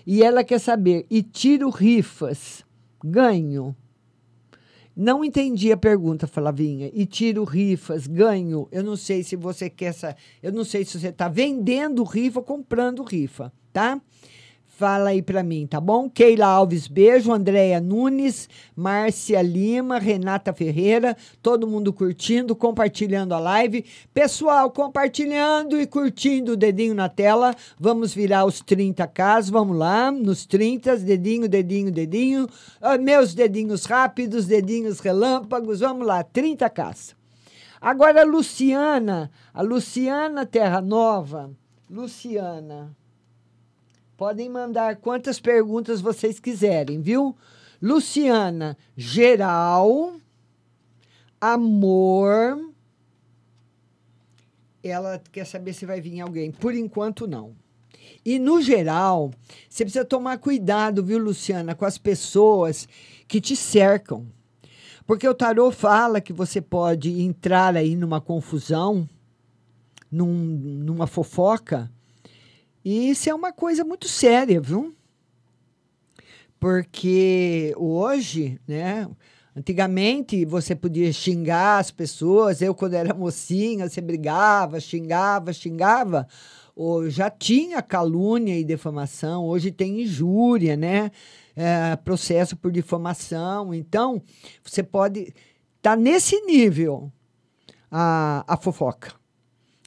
[0.07, 2.65] E ela quer saber: e tiro rifas,
[3.05, 3.75] ganho?
[4.97, 6.91] Não entendi a pergunta, Flavinha.
[6.93, 8.69] E tiro rifas, ganho?
[8.71, 10.17] Eu não sei se você quer essa.
[10.43, 14.01] Eu não sei se você está vendendo rifa ou comprando rifa, tá?
[14.81, 16.09] Fala aí para mim, tá bom?
[16.09, 17.31] Keila Alves, beijo.
[17.31, 23.85] Andréia Nunes, Márcia Lima, Renata Ferreira, todo mundo curtindo, compartilhando a live.
[24.15, 27.55] Pessoal, compartilhando e curtindo o dedinho na tela.
[27.79, 32.49] Vamos virar os 30k, vamos lá, nos 30, dedinho, dedinho, dedinho.
[32.81, 37.15] Ah, meus dedinhos rápidos, dedinhos relâmpagos, vamos lá, 30k.
[37.83, 41.51] Agora, a Luciana, a Luciana Terra Nova.
[41.91, 42.97] Luciana.
[44.21, 47.35] Podem mandar quantas perguntas vocês quiserem, viu?
[47.81, 50.13] Luciana, geral,
[51.41, 52.71] amor.
[54.85, 56.53] Ela quer saber se vai vir alguém.
[56.53, 57.57] Por enquanto, não.
[58.23, 59.31] E no geral,
[59.67, 62.87] você precisa tomar cuidado, viu, Luciana, com as pessoas
[63.27, 64.27] que te cercam.
[65.07, 69.09] Porque o tarô fala que você pode entrar aí numa confusão,
[70.13, 71.91] num, numa fofoca,
[72.85, 74.95] e isso é uma coisa muito séria, viu?
[76.59, 79.09] Porque hoje, né?
[79.57, 82.63] Antigamente você podia xingar as pessoas.
[82.63, 86.27] Eu, quando era mocinha, você brigava, xingava, xingava.
[86.77, 89.45] Ou já tinha calúnia e defamação.
[89.45, 91.11] Hoje tem injúria, né?
[91.57, 93.75] É, processo por difamação.
[93.75, 94.23] Então,
[94.63, 95.35] você pode estar
[95.83, 97.11] tá nesse nível
[97.91, 99.13] a, a fofoca.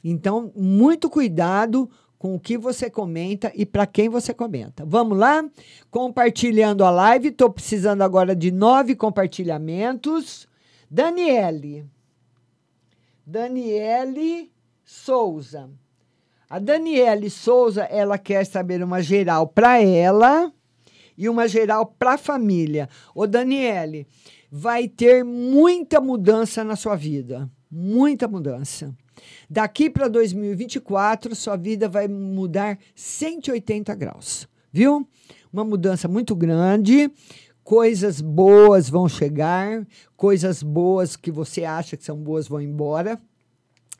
[0.04, 1.88] Então, muito cuidado
[2.24, 4.82] com o que você comenta e para quem você comenta.
[4.86, 5.44] Vamos lá?
[5.90, 7.28] Compartilhando a live.
[7.28, 10.48] Estou precisando agora de nove compartilhamentos.
[10.90, 11.84] Daniele.
[13.26, 14.50] Daniele
[14.82, 15.68] Souza.
[16.48, 20.50] A Daniele Souza, ela quer saber uma geral para ela
[21.18, 22.88] e uma geral para a família.
[23.14, 24.06] Ô, Daniele,
[24.50, 27.50] vai ter muita mudança na sua vida.
[27.70, 28.96] Muita mudança.
[29.48, 35.06] Daqui para 2024, sua vida vai mudar 180 graus, viu?
[35.52, 37.10] Uma mudança muito grande.
[37.62, 39.86] Coisas boas vão chegar,
[40.16, 43.18] coisas boas que você acha que são boas vão embora.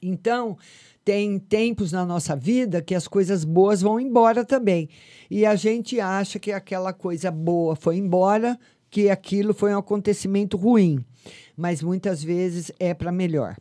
[0.03, 0.59] Então,
[1.05, 4.89] tem tempos na nossa vida que as coisas boas vão embora também.
[5.31, 8.59] E a gente acha que aquela coisa boa foi embora,
[8.91, 11.05] que aquilo foi um acontecimento ruim.
[11.57, 13.57] Mas muitas vezes é para melhor.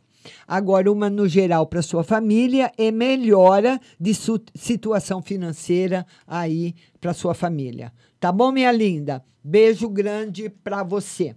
[0.46, 4.12] Agora, uma no geral para sua família é melhora de
[4.54, 7.92] situação financeira aí para sua família.
[8.18, 9.24] Tá bom, minha linda?
[9.42, 11.36] Beijo grande para você.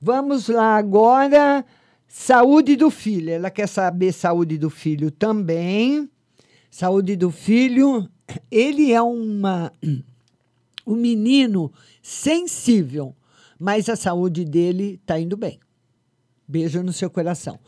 [0.00, 1.64] Vamos lá agora.
[2.06, 3.30] Saúde do filho.
[3.30, 6.08] Ela quer saber saúde do filho também.
[6.70, 8.08] Saúde do filho.
[8.50, 9.72] Ele é uma
[10.86, 11.72] O menino
[12.02, 13.14] sensível,
[13.58, 15.60] mas a saúde dele está indo bem.
[16.46, 17.58] Beijo no seu coração.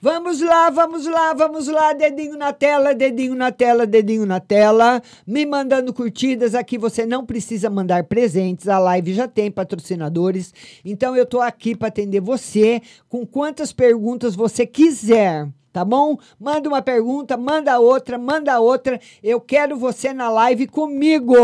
[0.00, 1.94] Vamos lá, vamos lá, vamos lá.
[1.94, 5.02] Dedinho na tela, dedinho na tela, dedinho na tela.
[5.26, 6.54] Me mandando curtidas.
[6.54, 8.68] Aqui você não precisa mandar presentes.
[8.68, 10.52] A live já tem patrocinadores.
[10.84, 15.48] Então eu tô aqui para atender você com quantas perguntas você quiser.
[15.76, 16.18] Tá bom?
[16.40, 18.98] Manda uma pergunta, manda outra, manda outra.
[19.22, 21.34] Eu quero você na live comigo.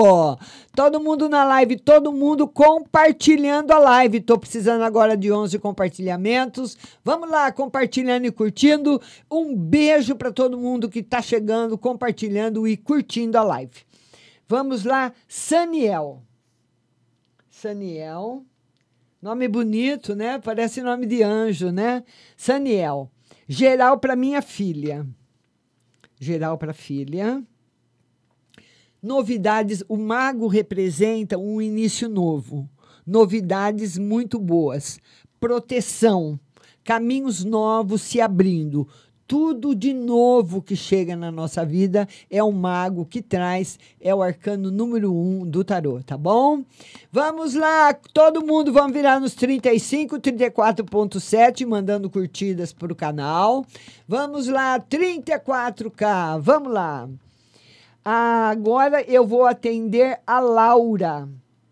[0.75, 4.23] Todo mundo na live, todo mundo compartilhando a live.
[4.23, 6.79] Tô precisando agora de 11 compartilhamentos.
[7.05, 8.99] Vamos lá, compartilhando e curtindo.
[9.31, 13.85] Um beijo para todo mundo que tá chegando, compartilhando e curtindo a live.
[14.49, 16.23] Vamos lá, Saniel.
[17.51, 18.47] Saniel.
[19.21, 20.39] Nome bonito, né?
[20.39, 22.03] Parece nome de anjo, né?
[22.35, 23.12] Saniel.
[23.49, 25.07] Geral para minha filha.
[26.21, 27.43] Geral para filha.
[29.03, 32.71] Novidades, o mago representa um início novo.
[33.05, 35.01] Novidades muito boas.
[35.41, 36.39] Proteção,
[36.85, 38.87] caminhos novos se abrindo.
[39.27, 44.23] Tudo de novo que chega na nossa vida é o mago que traz, é o
[44.23, 46.63] arcano número um do tarô, tá bom?
[47.11, 53.65] Vamos lá, todo mundo, vamos virar nos 35, 34.7, mandando curtidas para o canal.
[54.07, 57.09] Vamos lá, 34K, vamos lá.
[58.05, 61.29] Agora eu vou atender a Laura.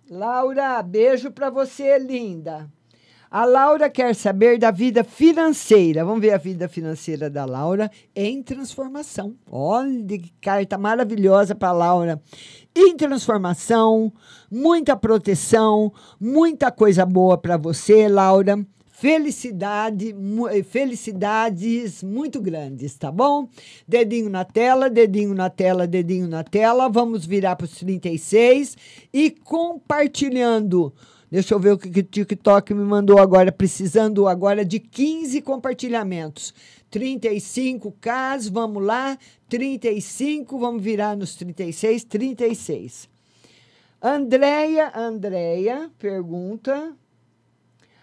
[0.09, 2.69] Laura, beijo para você, linda.
[3.33, 6.05] A Laura quer saber da vida financeira.
[6.05, 9.37] Vamos ver a vida financeira da Laura em transformação.
[9.49, 12.21] Olha que carta maravilhosa para Laura.
[12.75, 14.13] Em transformação,
[14.51, 18.67] muita proteção, muita coisa boa para você, Laura.
[18.91, 20.13] Felicidade,
[20.51, 23.49] eh, felicidades muito grandes, tá bom?
[23.87, 26.89] Dedinho na tela, dedinho na tela, dedinho na tela.
[26.89, 28.77] Vamos virar para os 36
[29.15, 30.93] e compartilhando.
[31.31, 36.53] Deixa eu ver o que o TikTok me mandou agora, precisando agora de 15 compartilhamentos.
[36.91, 39.17] 35 Ks, vamos lá.
[39.49, 43.09] 35, vamos virar nos 36, 36.
[44.03, 46.97] Andréia, Andréia, pergunta.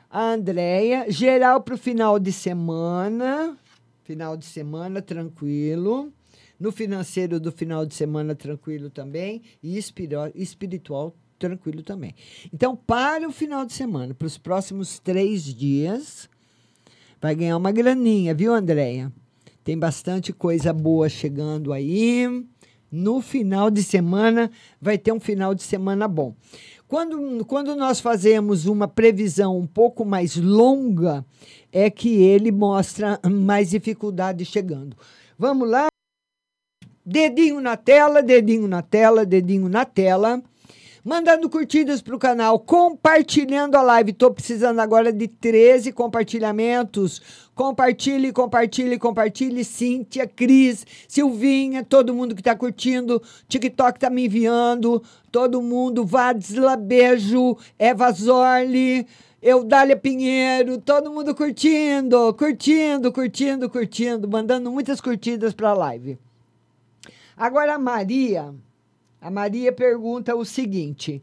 [0.09, 3.57] A Andréia, geral para o final de semana.
[4.03, 6.13] Final de semana, tranquilo.
[6.57, 9.41] No financeiro do final de semana, tranquilo também.
[9.61, 12.15] E espiro- espiritual, tranquilo também.
[12.53, 16.29] Então, para o final de semana, para os próximos três dias,
[17.21, 19.11] vai ganhar uma graninha, viu, Andréia?
[19.63, 22.25] Tem bastante coisa boa chegando aí.
[22.89, 24.49] No final de semana,
[24.81, 26.33] vai ter um final de semana bom.
[26.87, 31.25] Quando, quando nós fazemos uma previsão um pouco mais longa,
[31.69, 34.95] é que ele mostra mais dificuldade chegando.
[35.37, 35.87] Vamos lá?
[37.05, 40.41] Dedinho na tela, dedinho na tela, dedinho na tela.
[41.07, 44.11] Mandando curtidas para o canal, compartilhando a live.
[44.11, 47.21] Estou precisando agora de 13 compartilhamentos.
[47.55, 49.63] Compartilhe, compartilhe, compartilhe.
[49.63, 53.23] Cíntia, Cris, Silvinha, todo mundo que está curtindo.
[53.47, 55.01] TikTok está me enviando.
[55.31, 56.03] Todo mundo.
[56.03, 57.57] Vadsla, beijo.
[57.79, 59.07] Eva Zorli.
[59.41, 66.17] Eudália Pinheiro, todo mundo curtindo, curtindo, curtindo, curtindo, mandando muitas curtidas para a live.
[67.37, 68.53] Agora a Maria,
[69.19, 71.21] a Maria pergunta o seguinte: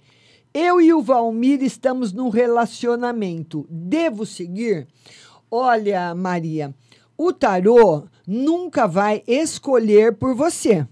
[0.53, 3.67] Eu e o Valmir estamos num relacionamento.
[3.71, 4.89] Devo seguir?
[5.51, 6.75] Olha, Maria,
[7.17, 10.87] o tarô nunca vai escolher por você.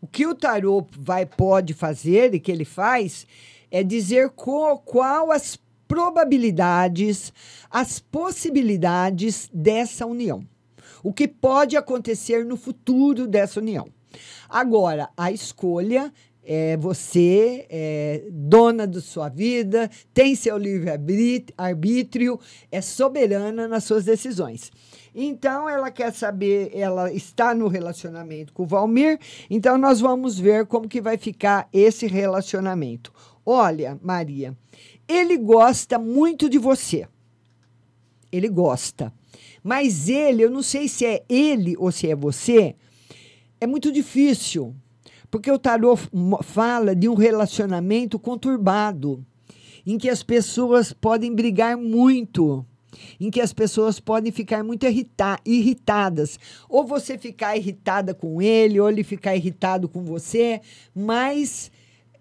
[0.00, 3.26] O que o tarô vai pode fazer e que ele faz
[3.70, 7.32] é dizer qual, qual as probabilidades,
[7.70, 10.46] as possibilidades dessa união.
[11.02, 13.88] O que pode acontecer no futuro dessa união.
[14.48, 16.12] Agora, a escolha
[16.44, 22.38] é você, é dona da sua vida, tem seu livre-arbítrio,
[22.70, 24.72] é soberana nas suas decisões.
[25.14, 30.66] Então, ela quer saber, ela está no relacionamento com o Valmir, então nós vamos ver
[30.66, 33.12] como que vai ficar esse relacionamento.
[33.44, 34.56] Olha, Maria,
[35.06, 37.06] ele gosta muito de você.
[38.30, 39.12] Ele gosta.
[39.62, 42.74] Mas ele, eu não sei se é ele ou se é você,
[43.62, 44.74] é muito difícil.
[45.30, 45.96] Porque o tarô
[46.42, 49.24] fala de um relacionamento conturbado,
[49.86, 52.66] em que as pessoas podem brigar muito,
[53.20, 56.38] em que as pessoas podem ficar muito irrita irritadas.
[56.68, 60.60] Ou você ficar irritada com ele, ou ele ficar irritado com você,
[60.94, 61.70] mas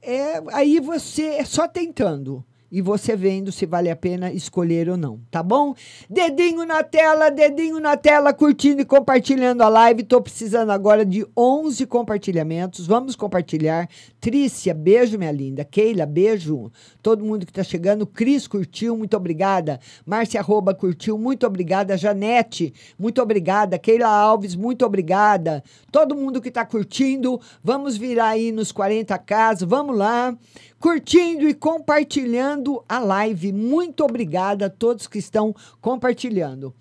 [0.02, 2.46] é, aí você é só tentando.
[2.72, 5.76] E você vendo se vale a pena escolher ou não, tá bom?
[6.10, 10.04] Dedinho na tela, dedinho na tela, curtindo e compartilhando a live.
[10.04, 12.88] Tô precisando agora de 11 compartilhamentos.
[12.88, 13.90] Vamos compartilhar.
[14.22, 15.66] Trícia, beijo, minha linda.
[15.66, 16.72] Keila, beijo.
[17.02, 18.08] Todo mundo que tá chegando.
[18.08, 19.80] Cris curtiu, muito obrigada.
[20.06, 21.98] Márcia Arroba curtiu, muito obrigada.
[21.98, 23.78] Janete, muito obrigada.
[23.78, 25.62] Keila Alves, muito obrigada.
[25.92, 29.68] Todo mundo que tá curtindo, vamos virar aí nos 40 casos.
[29.68, 30.38] Vamos lá
[30.82, 33.54] curtindo e compartilhando a live.
[33.54, 36.74] Muito obrigada a todos que estão compartilhando.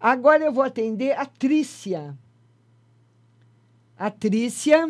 [0.00, 2.18] Agora eu vou atender a Trícia.
[3.96, 4.88] A Trícia,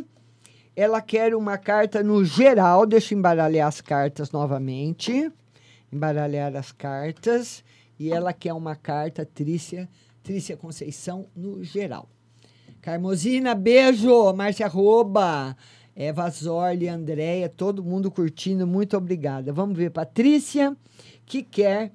[0.74, 2.86] ela quer uma carta no geral.
[2.86, 5.30] Deixa eu embaralhar as cartas novamente.
[5.92, 7.62] Embaralhar as cartas.
[7.98, 9.88] E ela quer uma carta, Trícia,
[10.22, 12.08] Trícia Conceição, no geral.
[12.80, 14.32] Carmosina, beijo.
[14.32, 15.54] Márcia Arroba.
[15.96, 19.52] Eva Zorli, Andréia, todo mundo curtindo, muito obrigada.
[19.52, 20.76] Vamos ver, Patrícia,
[21.24, 21.92] que quer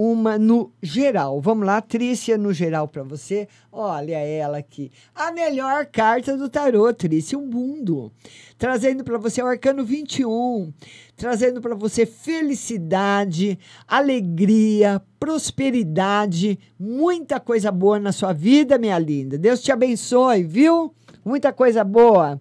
[0.00, 1.40] uma no geral.
[1.40, 3.48] Vamos lá, Trícia, no geral para você.
[3.72, 4.92] Olha ela aqui.
[5.12, 8.12] A melhor carta do tarô, Trícia, um mundo.
[8.56, 10.72] Trazendo para você o Arcano 21.
[11.16, 19.36] Trazendo para você felicidade, alegria, prosperidade, muita coisa boa na sua vida, minha linda.
[19.36, 20.94] Deus te abençoe, viu?
[21.24, 22.40] Muita coisa boa.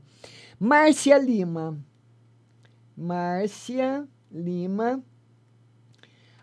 [0.59, 1.77] Márcia Lima.
[2.97, 5.03] Márcia Lima.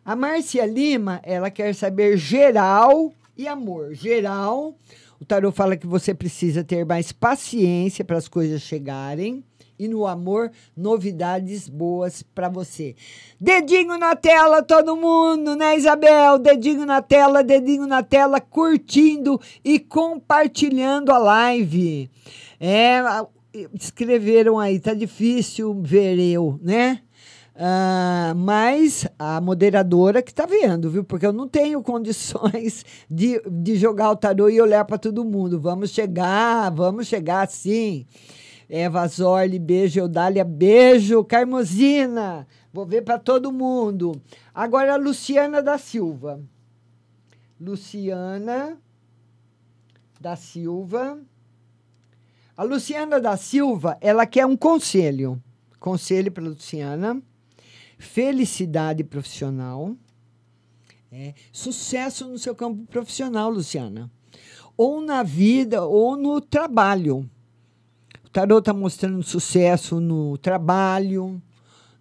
[0.05, 3.93] A Márcia Lima, ela quer saber geral e amor.
[3.93, 4.77] Geral,
[5.21, 9.43] o tarô fala que você precisa ter mais paciência para as coisas chegarem.
[9.77, 12.95] E no amor, novidades boas para você.
[13.41, 16.39] Dedinho na tela, todo mundo, né, Isabel?
[16.39, 22.09] Dedinho na tela, dedinho na tela, curtindo e compartilhando a live.
[22.61, 23.03] É,
[23.73, 27.01] escreveram aí, tá difícil ver eu, né?
[27.57, 31.05] Ah, mas a moderadora que tá vendo, viu?
[31.05, 35.61] Porque eu não tenho condições de, de jogar o tarô e olhar para todo mundo.
[35.61, 38.07] Vamos chegar, vamos chegar sim.
[38.69, 40.01] Eva Zorli, beijo.
[40.01, 41.23] Eudália, beijo.
[41.23, 44.21] Carmosina, vou ver para todo mundo.
[44.53, 46.41] Agora Luciana da Silva.
[47.61, 48.77] Luciana
[50.21, 51.21] da Silva.
[52.57, 55.43] A Luciana da Silva, ela quer um conselho.
[55.81, 57.21] Conselho para Luciana.
[57.99, 59.97] Felicidade profissional.
[61.11, 64.09] É, sucesso no seu campo profissional, Luciana.
[64.77, 67.29] Ou na vida, ou no trabalho.
[68.25, 71.43] O tarot está mostrando sucesso no trabalho,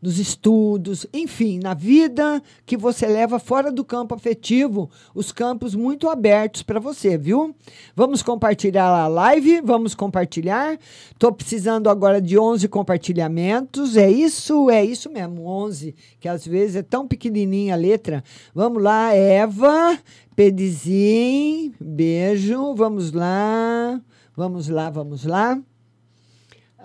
[0.03, 6.09] nos estudos, enfim, na vida que você leva fora do campo afetivo, os campos muito
[6.09, 7.55] abertos para você, viu?
[7.95, 10.77] Vamos compartilhar a live, vamos compartilhar.
[11.17, 13.95] Tô precisando agora de 11 compartilhamentos.
[13.95, 18.21] É isso, é isso mesmo, 11, que às vezes é tão pequenininha a letra.
[18.53, 19.97] Vamos lá, Eva,
[20.35, 22.75] Pedizim, beijo.
[22.75, 24.01] Vamos lá.
[24.35, 25.61] Vamos lá, vamos lá.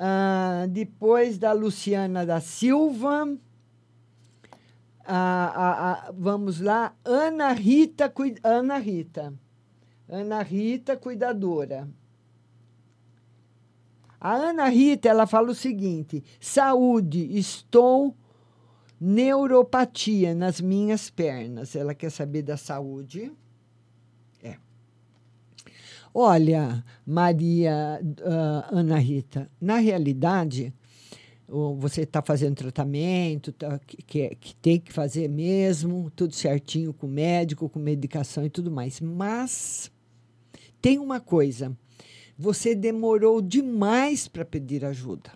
[0.01, 3.37] Ah, depois da Luciana da Silva.
[6.15, 6.95] Vamos lá.
[7.05, 8.13] Ana Rita,
[8.45, 9.35] Ana Rita.
[10.09, 11.89] Ana Rita, cuidadora.
[14.21, 18.17] A Ana Rita, ela fala o seguinte: saúde, estou
[19.01, 21.75] neuropatia nas minhas pernas.
[21.75, 23.33] Ela quer saber da saúde.
[26.13, 30.73] Olha, Maria ah, Ana Rita, na realidade,
[31.79, 37.11] você está fazendo tratamento, tá, que, que tem que fazer mesmo, tudo certinho com o
[37.11, 39.01] médico, com medicação e tudo mais.
[39.01, 39.91] Mas
[40.81, 41.77] tem uma coisa:
[42.37, 45.33] você demorou demais para pedir ajuda.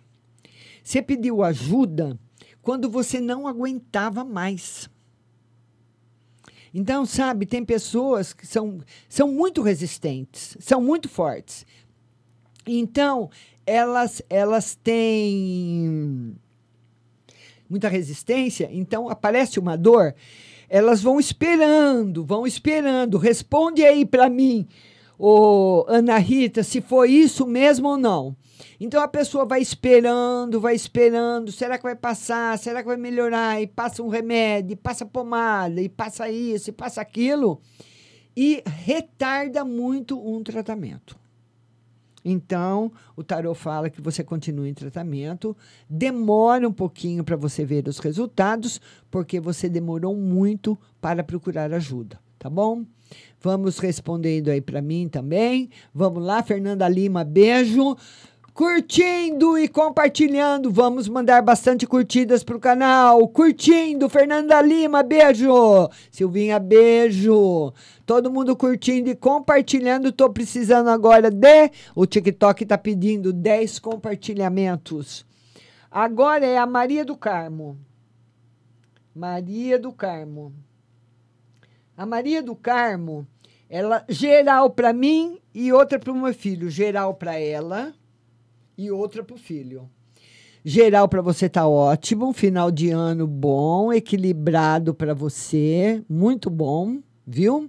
[0.84, 2.18] Você pediu ajuda
[2.60, 4.90] quando você não aguentava mais.
[6.74, 11.66] Então, sabe, tem pessoas que são, são muito resistentes, são muito fortes.
[12.66, 13.30] Então,
[13.66, 16.34] elas, elas têm
[17.68, 20.14] muita resistência, então aparece uma dor,
[20.68, 23.18] elas vão esperando, vão esperando.
[23.18, 24.66] Responde aí para mim,
[25.24, 28.36] ô Ana Rita, se foi isso mesmo ou não.
[28.80, 32.58] Então a pessoa vai esperando, vai esperando, será que vai passar?
[32.58, 33.62] Será que vai melhorar?
[33.62, 37.60] E passa um remédio, e passa pomada, e passa isso, e passa aquilo,
[38.36, 41.16] e retarda muito um tratamento.
[42.24, 45.56] Então, o tarot fala que você continua em tratamento,
[45.88, 52.18] demora um pouquinho para você ver os resultados, porque você demorou muito para procurar ajuda,
[52.42, 52.84] tá bom?
[53.40, 55.70] Vamos respondendo aí para mim também.
[55.94, 57.96] Vamos lá, Fernanda Lima, beijo.
[58.52, 60.68] Curtindo e compartilhando.
[60.68, 63.26] Vamos mandar bastante curtidas pro canal.
[63.28, 64.08] Curtindo.
[64.08, 65.88] Fernanda Lima, beijo.
[66.10, 67.72] Silvinha, beijo.
[68.04, 70.10] Todo mundo curtindo e compartilhando.
[70.10, 71.70] Tô precisando agora de.
[71.94, 75.24] O TikTok tá pedindo 10 compartilhamentos.
[75.88, 77.78] Agora é a Maria do Carmo.
[79.14, 80.52] Maria do Carmo.
[81.96, 83.26] A Maria do Carmo,
[83.68, 86.70] ela geral para mim e outra para o meu filho.
[86.70, 87.94] Geral para ela
[88.76, 89.88] e outra para o filho.
[90.64, 97.68] Geral para você tá ótimo, final de ano bom, equilibrado para você, muito bom, viu?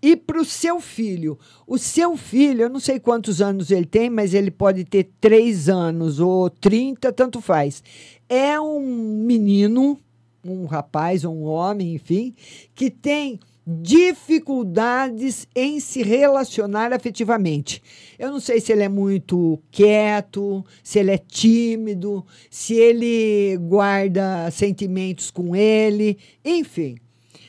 [0.00, 1.38] E para o seu filho.
[1.66, 5.68] O seu filho, eu não sei quantos anos ele tem, mas ele pode ter três
[5.68, 7.82] anos ou 30, tanto faz.
[8.28, 8.80] É um
[9.24, 9.98] menino,
[10.44, 12.34] um rapaz ou um homem, enfim,
[12.74, 17.82] que tem dificuldades em se relacionar afetivamente.
[18.18, 24.50] Eu não sei se ele é muito quieto, se ele é tímido, se ele guarda
[24.50, 26.96] sentimentos com ele, enfim.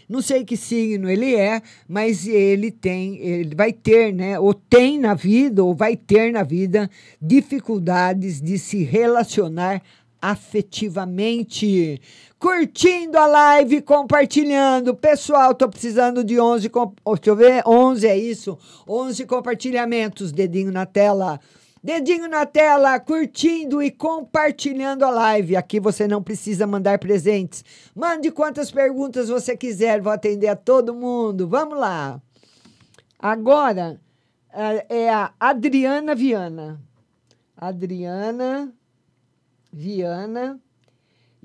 [0.08, 4.40] Não sei que signo ele é, mas ele tem, ele vai ter, né?
[4.40, 6.90] Ou tem na vida, ou vai ter na vida,
[7.20, 9.82] dificuldades de se relacionar
[10.22, 12.00] afetivamente.
[12.46, 14.94] Curtindo a live, compartilhando.
[14.94, 16.94] Pessoal, tô precisando de 11, com...
[17.04, 18.56] oh, deixa eu ver, 11 é isso,
[18.88, 21.40] 11 compartilhamentos, dedinho na tela.
[21.84, 25.56] Dedinho na tela, curtindo e compartilhando a live.
[25.56, 27.66] Aqui você não precisa mandar presentes.
[27.96, 31.48] Mande quantas perguntas você quiser, vou atender a todo mundo.
[31.48, 32.22] Vamos lá.
[33.18, 34.00] Agora
[34.54, 36.80] eh, é a Adriana Viana.
[37.58, 38.72] Adriana
[39.74, 40.62] Viana.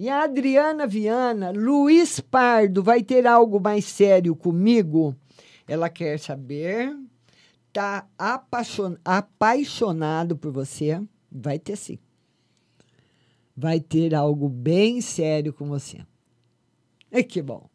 [0.00, 5.14] E a Adriana Viana, Luiz Pardo, vai ter algo mais sério comigo?
[5.68, 6.96] Ela quer saber.
[7.70, 10.98] Tá apaixon, apaixonado por você?
[11.30, 11.98] Vai ter sim.
[13.54, 15.98] Vai ter algo bem sério com você.
[17.12, 17.68] E que bom.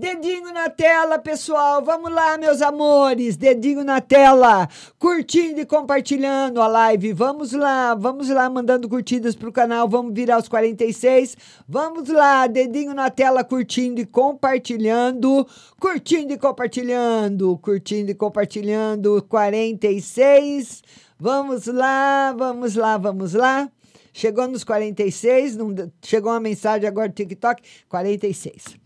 [0.00, 1.84] Dedinho na tela, pessoal.
[1.84, 3.36] Vamos lá, meus amores.
[3.36, 4.66] Dedinho na tela.
[4.98, 7.12] Curtindo e compartilhando a live.
[7.12, 9.86] Vamos lá, vamos lá, mandando curtidas pro canal.
[9.86, 11.36] Vamos virar os 46.
[11.68, 15.46] Vamos lá, dedinho na tela, curtindo e compartilhando.
[15.78, 17.58] Curtindo e compartilhando.
[17.58, 19.22] Curtindo e compartilhando.
[19.28, 20.82] 46.
[21.18, 23.70] Vamos lá, vamos lá, vamos lá.
[24.14, 28.79] Chegou nos 46, não, chegou uma mensagem agora do TikTok, 46.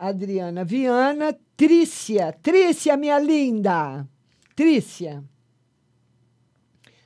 [0.00, 4.08] Adriana Viana, Trícia, Trícia, minha linda.
[4.56, 5.22] Trícia.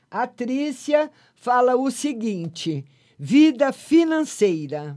[0.09, 2.85] A Trícia fala o seguinte:
[3.19, 4.97] vida financeira.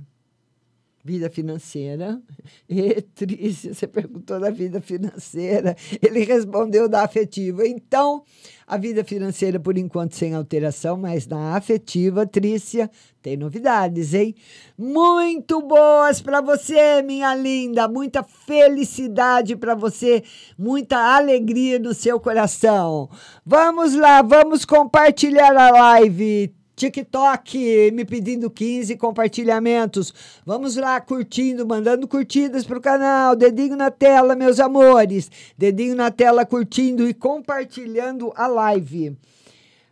[1.04, 2.22] Vida financeira.
[2.70, 5.76] E, Trícia, você perguntou da vida financeira.
[6.02, 7.66] Ele respondeu da afetiva.
[7.66, 8.24] Então,
[8.68, 12.91] a vida financeira, por enquanto, sem alteração, mas na afetiva, Trícia,
[13.28, 14.34] tem novidades, hein?
[14.78, 17.86] Muito boas para você, minha linda.
[17.86, 20.23] Muita felicidade para você,
[20.57, 23.09] muita alegria no seu coração.
[23.45, 26.55] Vamos lá, vamos compartilhar a live.
[26.73, 30.13] TikTok me pedindo 15 compartilhamentos.
[30.45, 33.36] Vamos lá, curtindo, mandando curtidas pro canal.
[33.36, 35.30] Dedinho na tela, meus amores.
[35.57, 39.17] Dedinho na tela, curtindo e compartilhando a live.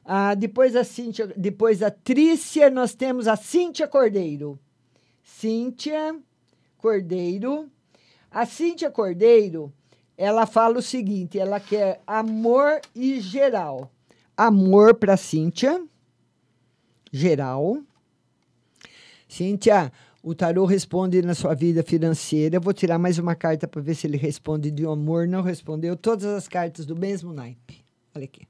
[0.05, 4.59] Ah, depois a Cíntia, depois a Trícia, nós temos a Cíntia Cordeiro.
[5.23, 6.15] Cíntia
[6.77, 7.71] Cordeiro.
[8.29, 9.73] A Cíntia Cordeiro,
[10.15, 13.91] ela fala o seguinte: ela quer amor e geral.
[14.37, 15.83] Amor para Cíntia
[17.11, 17.81] geral.
[19.27, 19.91] Cíntia,
[20.21, 22.57] o tarô responde na sua vida financeira.
[22.57, 25.27] Eu vou tirar mais uma carta para ver se ele responde de amor.
[25.27, 25.95] Não respondeu.
[25.95, 27.83] Todas as cartas do mesmo naipe.
[28.13, 28.47] Olha aqui.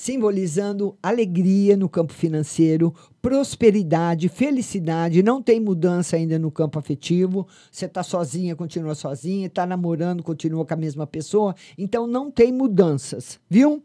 [0.00, 5.24] Simbolizando alegria no campo financeiro, prosperidade, felicidade.
[5.24, 7.48] Não tem mudança ainda no campo afetivo.
[7.68, 9.48] Você está sozinha, continua sozinha.
[9.48, 11.52] Está namorando, continua com a mesma pessoa.
[11.76, 13.82] Então não tem mudanças, viu?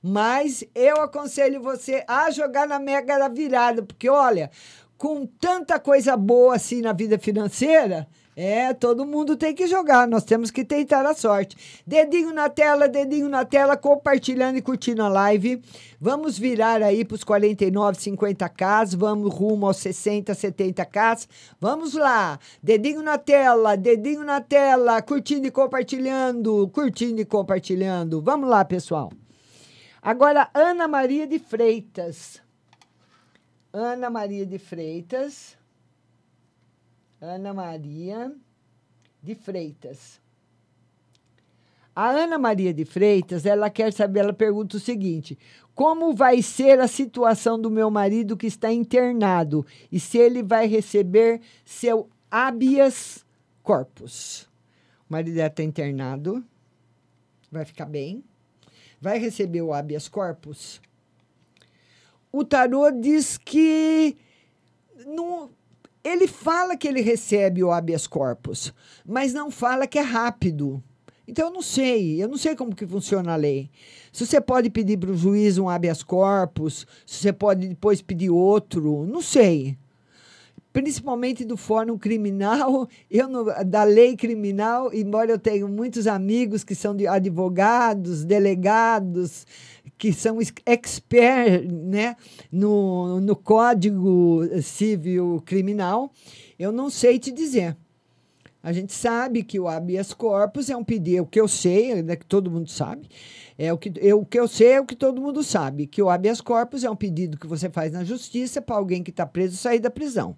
[0.00, 4.52] Mas eu aconselho você a jogar na mega da virada, porque olha,
[4.96, 8.06] com tanta coisa boa assim na vida financeira,
[8.38, 11.82] é, todo mundo tem que jogar, nós temos que tentar a sorte.
[11.86, 15.62] Dedinho na tela, dedinho na tela, compartilhando e curtindo a live.
[15.98, 21.26] Vamos virar aí para os 49, 50k, vamos rumo aos 60, 70k.
[21.58, 28.20] Vamos lá, dedinho na tela, dedinho na tela, curtindo e compartilhando, curtindo e compartilhando.
[28.20, 29.10] Vamos lá, pessoal.
[30.02, 32.42] Agora, Ana Maria de Freitas.
[33.72, 35.56] Ana Maria de Freitas.
[37.20, 38.32] Ana Maria
[39.22, 40.20] de Freitas.
[41.94, 45.38] A Ana Maria de Freitas, ela quer saber, ela pergunta o seguinte:
[45.74, 50.66] como vai ser a situação do meu marido que está internado e se ele vai
[50.66, 53.24] receber seu habeas
[53.62, 54.42] corpus?
[55.08, 56.44] O marido está internado,
[57.50, 58.22] vai ficar bem,
[59.00, 60.80] vai receber o habeas corpus.
[62.30, 64.18] O tarô diz que
[65.06, 65.50] não,
[66.06, 68.72] ele fala que ele recebe o habeas corpus,
[69.04, 70.82] mas não fala que é rápido.
[71.26, 73.68] Então eu não sei, eu não sei como que funciona a lei.
[74.12, 78.30] Se você pode pedir para o juiz um habeas corpus, se você pode depois pedir
[78.30, 79.76] outro, não sei.
[80.72, 83.28] Principalmente do fórum criminal, eu
[83.64, 89.44] da lei criminal, embora eu tenha muitos amigos que são de advogados, delegados,
[89.98, 92.16] que são ex- expert né,
[92.50, 96.12] no, no Código Civil Criminal,
[96.58, 97.76] eu não sei te dizer.
[98.62, 102.16] A gente sabe que o habeas corpus é um pedido, o que eu sei, né,
[102.16, 103.08] que todo mundo sabe,
[103.56, 106.02] é o que eu, o que eu sei é o que todo mundo sabe, que
[106.02, 109.24] o habeas corpus é um pedido que você faz na justiça para alguém que está
[109.24, 110.36] preso sair da prisão.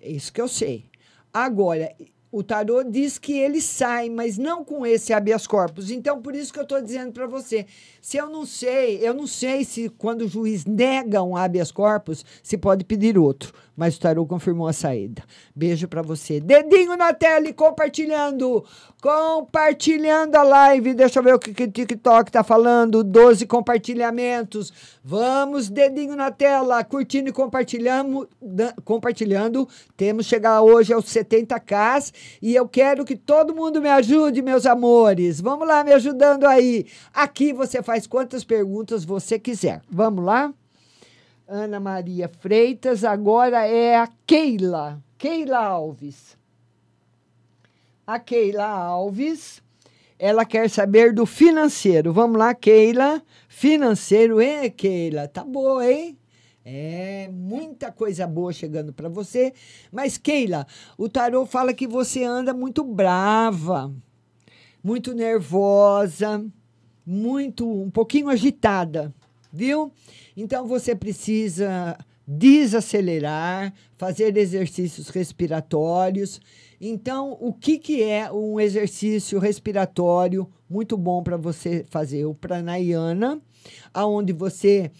[0.00, 0.86] É isso que eu sei.
[1.32, 1.94] Agora,
[2.32, 5.90] o tarô diz que ele sai, mas não com esse habeas corpus.
[5.90, 7.66] Então, por isso que eu estou dizendo para você,
[8.00, 12.24] se eu não sei, eu não sei se quando o juiz nega um habeas corpus,
[12.42, 13.52] se pode pedir outro.
[13.76, 15.22] Mas o tarô confirmou a saída.
[15.54, 16.40] Beijo para você.
[16.40, 18.64] Dedinho na tela e compartilhando.
[19.00, 20.92] Compartilhando a live.
[20.92, 23.02] Deixa eu ver o que, o TikTok tá falando.
[23.02, 24.72] 12 compartilhamentos.
[25.02, 28.28] Vamos, dedinho na tela, curtindo e compartilhando.
[29.96, 35.40] Temos chegar hoje aos 70k e eu quero que todo mundo me ajude, meus amores.
[35.40, 36.86] Vamos lá, me ajudando aí.
[37.12, 39.82] Aqui você faz quantas perguntas você quiser.
[39.90, 40.52] Vamos lá?
[41.46, 45.02] Ana Maria Freitas, agora é a Keila.
[45.18, 46.36] Keila Alves.
[48.06, 49.62] A Keila Alves,
[50.18, 52.12] ela quer saber do financeiro.
[52.12, 53.22] Vamos lá, Keila.
[53.48, 55.28] Financeiro, hein, Keila?
[55.28, 56.16] Tá boa, hein?
[56.64, 59.52] É, muita coisa boa chegando para você.
[59.90, 63.92] Mas, Keila, o tarô fala que você anda muito brava,
[64.82, 66.44] muito nervosa,
[67.04, 69.12] muito, um pouquinho agitada,
[69.52, 69.92] viu?
[70.36, 76.40] Então você precisa desacelerar, fazer exercícios respiratórios.
[76.80, 82.24] Então, o que, que é um exercício respiratório muito bom para você fazer?
[82.24, 83.40] O pranayana,
[83.92, 84.90] aonde você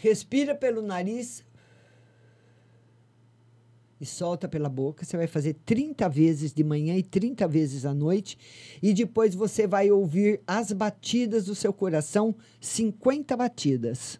[0.00, 1.44] respira pelo nariz
[4.00, 5.04] e solta pela boca.
[5.04, 8.38] Você vai fazer 30 vezes de manhã e 30 vezes à noite.
[8.82, 14.18] E depois você vai ouvir as batidas do seu coração, 50 batidas.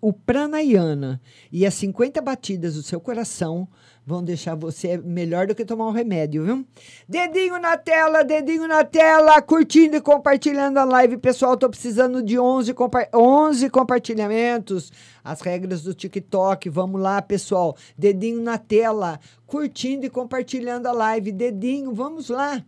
[0.00, 3.66] O pranayana e as 50 batidas do seu coração
[4.06, 6.66] vão deixar você melhor do que tomar um remédio, viu?
[7.08, 11.16] Dedinho na tela, dedinho na tela, curtindo e compartilhando a live.
[11.16, 14.92] Pessoal, tô precisando de 11, compa 11 compartilhamentos.
[15.22, 17.76] As regras do TikTok, vamos lá, pessoal.
[17.96, 21.32] Dedinho na tela, curtindo e compartilhando a live.
[21.32, 22.62] Dedinho, vamos lá.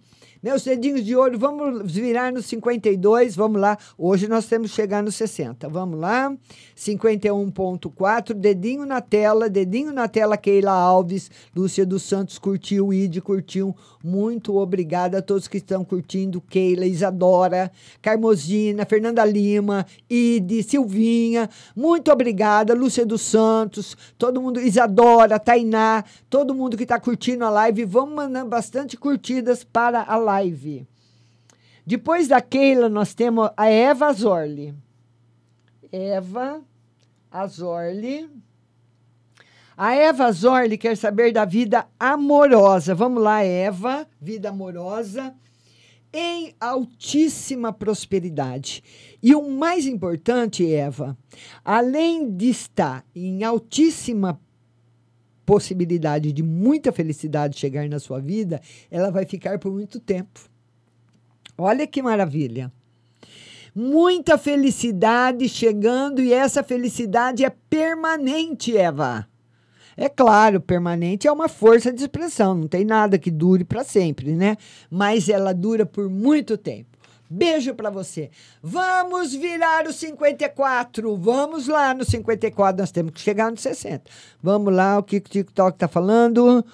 [0.47, 3.77] Meus dedinhos de ouro, vamos virar no 52, vamos lá.
[3.99, 5.69] Hoje nós temos que chegar no 60.
[5.69, 6.33] Vamos lá.
[6.77, 13.75] 51.4, dedinho na tela, dedinho na tela, Keila Alves, Lúcia dos Santos curtiu, Ide curtiu.
[14.05, 21.51] Muito obrigada a todos que estão curtindo, Keila, Isadora, Carmosina, Fernanda Lima, Ide, Silvinha.
[21.75, 27.51] Muito obrigada, Lúcia dos Santos, todo mundo, Isadora, Tainá, todo mundo que está curtindo a
[27.51, 27.85] live.
[27.85, 30.36] Vamos mandando bastante curtidas para a live.
[31.87, 34.75] Depois da Keila, nós temos a Eva Zorli.
[35.93, 36.63] Eva
[37.31, 38.29] Azorli.
[39.77, 42.95] A Eva Azorli quer saber da vida amorosa.
[42.95, 45.35] Vamos lá, Eva, vida amorosa
[46.13, 48.83] em altíssima prosperidade.
[49.23, 51.17] E o mais importante, Eva,
[51.63, 54.41] além de estar em altíssima
[55.47, 60.41] possibilidade de muita felicidade chegar na sua vida, ela vai ficar por muito tempo.
[61.57, 62.71] Olha que maravilha
[63.77, 69.29] muita felicidade chegando e essa felicidade é permanente, Eva.
[69.95, 74.33] É claro, permanente é uma força de expressão, não tem nada que dure para sempre,
[74.33, 74.57] né?
[74.91, 76.96] Mas ela dura por muito tempo.
[77.29, 78.31] Beijo para você.
[78.63, 81.17] Vamos virar o 54.
[81.17, 82.81] Vamos lá no 54.
[82.81, 84.03] Nós temos que chegar no 60.
[84.43, 86.65] Vamos lá, o que o TikTok tá falando?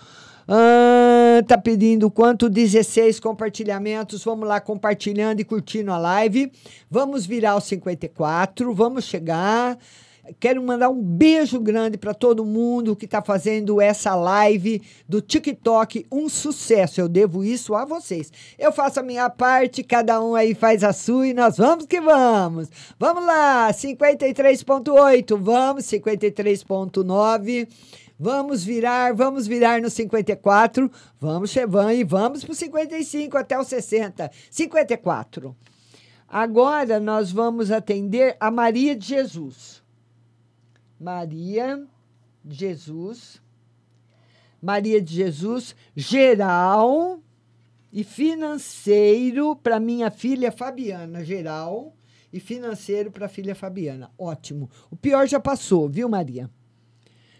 [0.46, 2.50] Ah, tá pedindo quanto?
[2.50, 4.22] 16 compartilhamentos.
[4.24, 6.52] Vamos lá, compartilhando e curtindo a live.
[6.90, 8.74] Vamos virar os 54.
[8.74, 9.78] Vamos chegar.
[10.38, 16.06] Quero mandar um beijo grande para todo mundo que está fazendo essa live do TikTok
[16.12, 17.00] um sucesso.
[17.00, 18.32] Eu devo isso a vocês.
[18.56, 22.00] Eu faço a minha parte, cada um aí faz a sua e nós vamos que
[22.00, 22.68] vamos.
[23.00, 27.68] Vamos lá, 53.8, vamos, 53.9.
[28.16, 30.88] Vamos virar, vamos virar no 54.
[31.20, 34.30] Vamos, Chevan, e vamos para o 55 até o 60.
[34.48, 35.56] 54.
[36.28, 39.81] Agora nós vamos atender a Maria de Jesus.
[41.02, 41.84] Maria
[42.48, 43.42] Jesus.
[44.62, 47.20] Maria de Jesus, geral
[47.92, 51.24] e financeiro para minha filha Fabiana.
[51.24, 51.96] Geral
[52.32, 54.12] e financeiro para a filha Fabiana.
[54.16, 54.70] Ótimo.
[54.88, 56.48] O pior já passou, viu, Maria?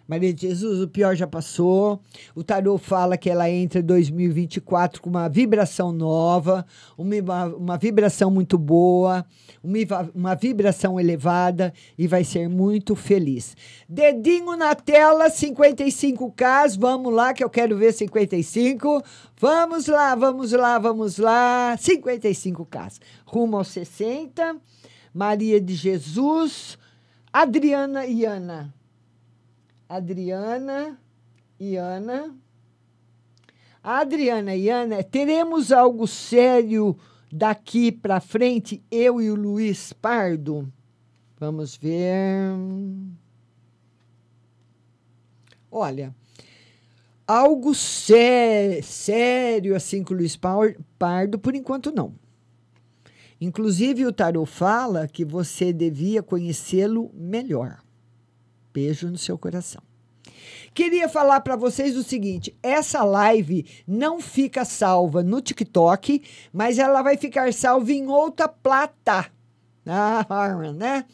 [0.07, 2.01] Maria de Jesus, o pior já passou.
[2.35, 6.67] O tarô fala que ela entra em 2024 com uma vibração nova,
[6.99, 9.25] uma, uma vibração muito boa,
[9.63, 13.57] uma, uma vibração elevada e vai ser muito feliz.
[13.89, 16.79] Dedinho na tela, 55K.
[16.79, 19.03] Vamos lá, que eu quero ver 55.
[19.39, 21.77] Vamos lá, vamos lá, vamos lá.
[21.79, 22.99] 55K.
[23.25, 24.57] Rumo aos 60.
[25.15, 26.79] Maria de Jesus.
[27.33, 28.75] Adriana e Ana.
[29.93, 30.99] Adriana
[31.61, 32.35] e Ana.
[33.83, 36.97] Adriana e Ana, teremos algo sério
[37.31, 40.73] daqui para frente, eu e o Luiz Pardo?
[41.39, 42.55] Vamos ver.
[45.71, 46.15] Olha,
[47.27, 50.41] algo sé sério assim com o Luiz
[50.99, 52.15] Pardo, por enquanto não.
[53.39, 57.83] Inclusive, o Tarot fala que você devia conhecê-lo melhor.
[58.73, 59.83] Beijo no seu coração.
[60.75, 67.03] Queria falar para vocês o seguinte: essa live não fica salva no TikTok, mas ela
[67.03, 69.27] vai ficar salva em outra plata.
[69.87, 70.27] Ah,
[70.75, 71.05] né?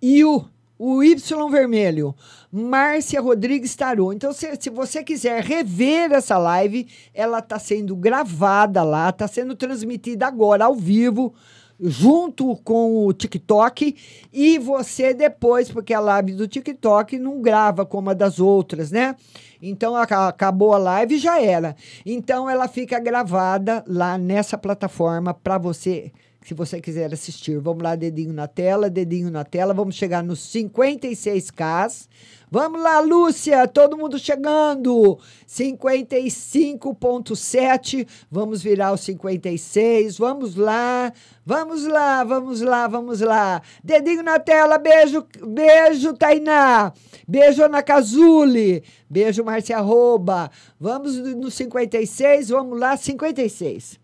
[0.00, 0.44] E o,
[0.78, 2.14] o Y vermelho,
[2.50, 4.12] Márcia Rodrigues Tarô.
[4.12, 9.54] Então, se, se você quiser rever essa live, ela está sendo gravada lá, está sendo
[9.54, 11.34] transmitida agora ao vivo
[11.80, 13.96] junto com o TikTok
[14.32, 19.16] e você depois, porque a live do TikTok não grava como a das outras, né?
[19.60, 21.74] Então acabou a live e já era.
[22.04, 26.12] Então ela fica gravada lá nessa plataforma para você
[26.44, 27.58] se você quiser assistir.
[27.58, 29.72] Vamos lá, dedinho na tela, dedinho na tela.
[29.72, 32.06] Vamos chegar nos 56K.
[32.54, 35.18] Vamos lá, Lúcia, todo mundo chegando.
[35.44, 38.06] 55.7.
[38.30, 40.16] Vamos virar os 56.
[40.18, 41.12] Vamos lá.
[41.44, 43.60] Vamos lá, vamos lá, vamos lá.
[43.82, 46.92] Dedinho na tela, beijo, beijo, Tainá.
[47.26, 48.84] Beijo, Ana Cazuli.
[49.10, 50.48] Beijo, Márcia Arroba.
[50.78, 53.98] Vamos no 56, vamos lá, 56.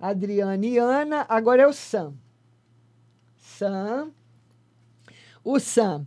[0.00, 2.14] Adriane e Ana, agora é o Sam.
[3.36, 4.12] Sam.
[5.44, 6.06] O Sam.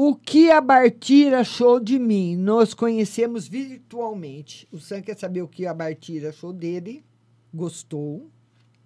[0.00, 2.36] O que a Bartira achou de mim?
[2.36, 4.68] Nos conhecemos virtualmente.
[4.70, 7.04] O Sam quer saber o que a Bartira achou dele.
[7.52, 8.30] Gostou.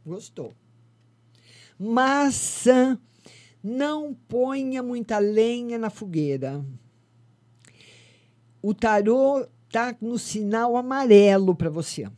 [0.06, 0.54] Gostou.
[1.78, 2.98] Mas, Sam,
[3.62, 6.64] não ponha muita lenha na fogueira.
[8.62, 12.10] O tarô tá no sinal amarelo para você.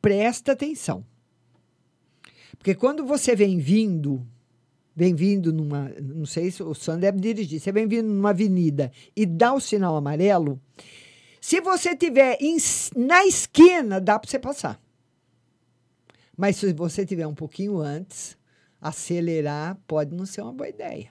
[0.00, 1.04] Presta atenção.
[2.56, 4.26] Porque quando você vem vindo,
[4.94, 8.92] vem vindo numa, não sei se o Sam deve dirigir, você vem vindo numa avenida
[9.16, 10.60] e dá o sinal amarelo,
[11.40, 12.38] se você tiver
[12.94, 14.80] na esquina, dá para você passar.
[16.36, 18.36] Mas se você tiver um pouquinho antes,
[18.80, 21.10] acelerar pode não ser uma boa ideia.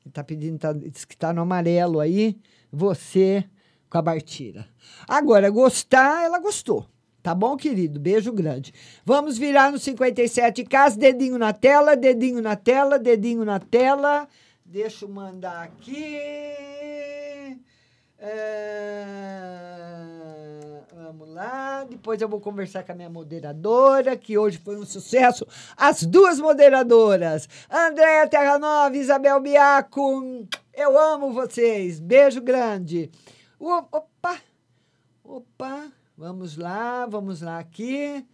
[0.00, 2.38] Ele está pedindo, tá, diz que está no amarelo aí,
[2.70, 3.48] você
[3.88, 4.68] com a Bartira.
[5.08, 6.86] Agora, gostar, ela gostou.
[7.24, 7.98] Tá bom, querido?
[7.98, 8.74] Beijo grande.
[9.02, 14.28] Vamos virar no 57K, dedinho na tela, dedinho na tela, dedinho na tela.
[14.62, 16.18] Deixa eu mandar aqui.
[18.18, 19.16] É...
[20.94, 21.84] Vamos lá.
[21.84, 25.46] Depois eu vou conversar com a minha moderadora, que hoje foi um sucesso.
[25.78, 30.46] As duas moderadoras, Andréa Terra Nova, Isabel Biaco.
[30.74, 31.98] Eu amo vocês.
[31.98, 33.10] Beijo grande.
[33.58, 34.36] Opa!
[35.24, 36.03] Opa!
[36.16, 38.24] Vamos lá, vamos lá aqui.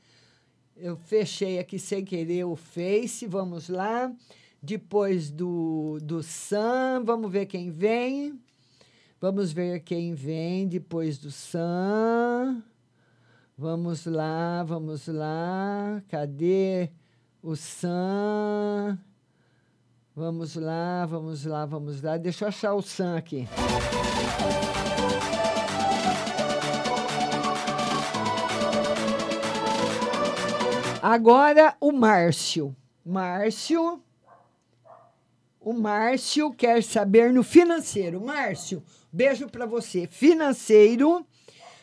[0.77, 4.13] Eu fechei aqui sem querer o Face, vamos lá.
[4.63, 8.39] Depois do, do Sam, vamos ver quem vem.
[9.19, 12.63] Vamos ver quem vem depois do Sam.
[13.57, 16.03] Vamos lá, vamos lá.
[16.09, 16.91] Cadê
[17.43, 18.99] o Sam?
[20.15, 22.19] Vamos lá, vamos lá, vamos lá.
[22.19, 23.49] Deixa eu achar o Sam aqui.
[31.03, 32.77] Agora o Márcio.
[33.05, 34.03] Márcio.
[35.61, 38.21] O Márcio quer saber no financeiro.
[38.21, 38.83] Márcio,
[39.13, 40.07] beijo para você.
[40.07, 41.25] Financeiro.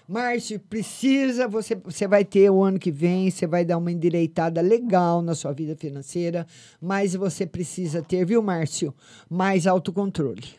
[0.08, 4.62] Márcio, precisa, você, você vai ter o ano que vem, você vai dar uma endireitada
[4.62, 6.48] legal na sua vida financeira,
[6.80, 8.96] mas você precisa ter, viu, Márcio,
[9.30, 10.56] mais autocontrole.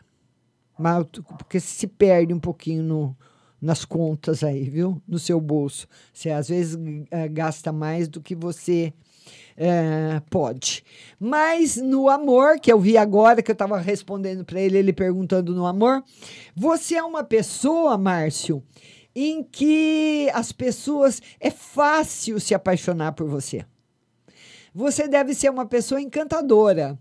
[1.39, 3.17] Porque se perde um pouquinho no,
[3.61, 5.01] nas contas aí, viu?
[5.07, 5.87] No seu bolso.
[6.13, 6.79] Você às vezes
[7.11, 8.93] eh, gasta mais do que você
[9.57, 10.85] é, pode.
[11.19, 15.53] Mas no amor, que eu vi agora, que eu estava respondendo para ele, ele perguntando
[15.53, 16.03] no amor,
[16.55, 18.63] você é uma pessoa, Márcio,
[19.15, 21.21] em que as pessoas.
[21.41, 23.65] É fácil se apaixonar por você.
[24.73, 26.97] Você deve ser uma pessoa encantadora.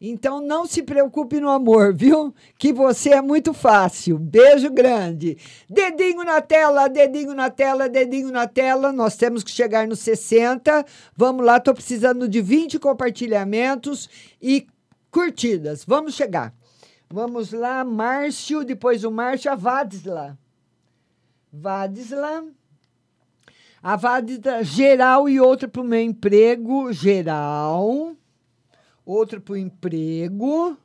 [0.00, 2.34] Então não se preocupe no amor, viu?
[2.56, 4.18] Que você é muito fácil.
[4.18, 5.36] Beijo grande.
[5.68, 8.92] Dedinho na tela, dedinho na tela, dedinho na tela.
[8.92, 10.86] Nós temos que chegar nos 60.
[11.14, 14.08] Vamos lá, tô precisando de 20 compartilhamentos
[14.40, 14.66] e
[15.10, 15.84] curtidas.
[15.84, 16.54] Vamos chegar.
[17.10, 20.38] Vamos lá, Márcio, depois o Márcio, a Vadisla.
[21.52, 22.44] Vadisla.
[23.82, 28.16] A Vadisla geral e outra para o meu emprego geral
[29.10, 30.76] outra para o emprego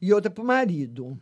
[0.00, 1.18] e outra para o marido.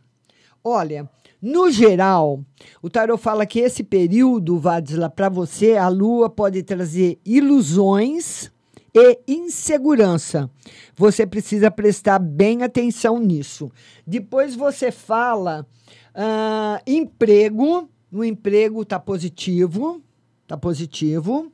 [0.63, 1.09] Olha,
[1.41, 2.43] no geral,
[2.81, 8.51] o tarot fala que esse período, Vadisla, para você, a lua pode trazer ilusões
[8.93, 10.49] e insegurança.
[10.95, 13.71] Você precisa prestar bem atenção nisso.
[14.05, 15.65] Depois você fala
[16.13, 20.01] ah, emprego, no emprego está positivo,
[20.43, 21.51] está positivo.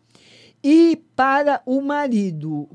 [0.64, 2.70] E para o marido,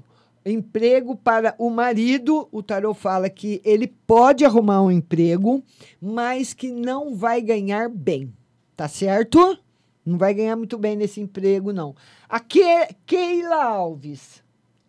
[0.50, 5.62] emprego para o marido, o tarot fala que ele pode arrumar um emprego,
[6.00, 8.32] mas que não vai ganhar bem.
[8.76, 9.58] Tá certo?
[10.04, 11.94] Não vai ganhar muito bem nesse emprego, não.
[12.28, 14.42] A Ke Keila Alves.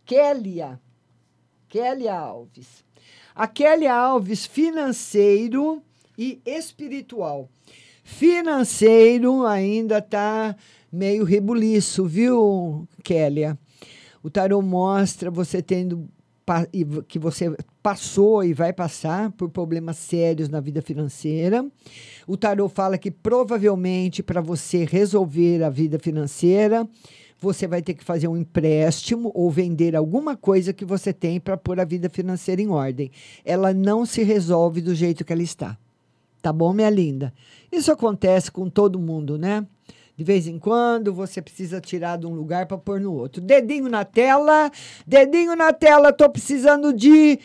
[0.06, 0.80] Kélia.
[1.68, 2.86] Kélia Alves.
[3.34, 5.82] A Kélia Alves, financeiro
[6.18, 7.50] e espiritual.
[8.04, 10.56] Financeiro ainda tá
[10.92, 13.58] meio rebuliço, viu, Kélia?
[14.24, 16.10] O tarot mostra você tendo
[17.08, 17.54] que você
[17.84, 21.66] passou e vai passar por problemas sérios na vida financeira.
[22.26, 26.88] O tarot fala que provavelmente para você resolver a vida financeira,
[27.40, 31.58] você vai ter que fazer um empréstimo ou vender alguma coisa que você tem para
[31.58, 33.12] pôr a vida financeira em ordem.
[33.44, 35.78] Ela não se resolve do jeito que ela está.
[36.42, 37.34] Tá bom, minha linda?
[37.72, 39.68] Isso acontece com todo mundo, né?
[40.18, 43.40] De vez em quando você precisa tirar de um lugar para pôr no outro.
[43.40, 44.72] Dedinho na tela,
[45.06, 47.40] dedinho na tela, tô precisando de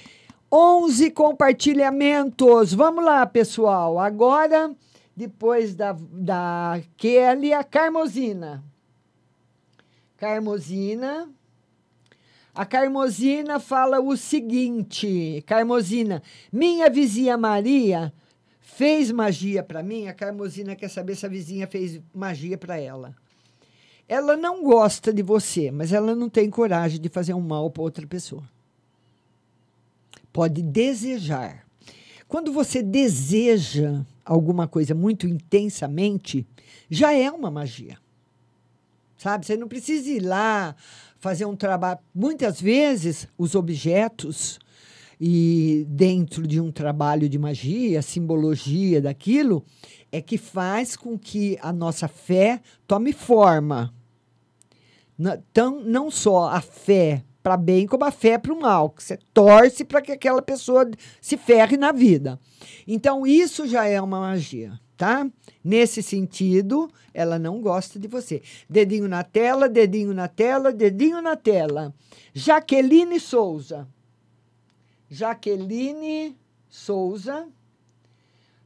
[0.50, 2.72] 11 compartilhamentos.
[2.72, 3.98] Vamos lá, pessoal.
[3.98, 4.74] Agora,
[5.14, 8.64] depois da, da Kelly, a Carmosina.
[10.16, 11.28] Carmosina.
[12.54, 18.14] A Carmosina fala o seguinte: Carmosina, minha vizinha Maria
[18.76, 20.08] fez magia para mim.
[20.08, 23.14] A Carmosina quer saber se a vizinha fez magia para ela.
[24.08, 27.82] Ela não gosta de você, mas ela não tem coragem de fazer um mal para
[27.82, 28.42] outra pessoa.
[30.32, 31.66] Pode desejar.
[32.26, 36.46] Quando você deseja alguma coisa muito intensamente,
[36.90, 37.98] já é uma magia.
[39.18, 39.46] Sabe?
[39.46, 40.74] Você não precisa ir lá
[41.18, 42.00] fazer um trabalho.
[42.14, 44.58] Muitas vezes, os objetos
[45.24, 49.64] e dentro de um trabalho de magia, simbologia daquilo,
[50.10, 53.94] é que faz com que a nossa fé tome forma.
[55.16, 59.16] Então, não só a fé para bem, como a fé para o mal, que você
[59.32, 60.90] torce para que aquela pessoa
[61.20, 62.36] se ferre na vida.
[62.84, 65.30] Então, isso já é uma magia, tá?
[65.62, 68.42] Nesse sentido, ela não gosta de você.
[68.68, 71.94] Dedinho na tela, dedinho na tela, dedinho na tela.
[72.34, 73.86] Jaqueline Souza.
[75.12, 76.34] Jaqueline
[76.70, 77.46] Souza.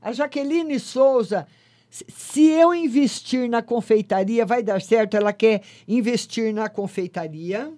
[0.01, 1.44] A Jaqueline Souza,
[1.90, 5.16] se- eu investir na confeitaria, vai dar certo?
[5.16, 7.74] Ela quer investir na confeitaria.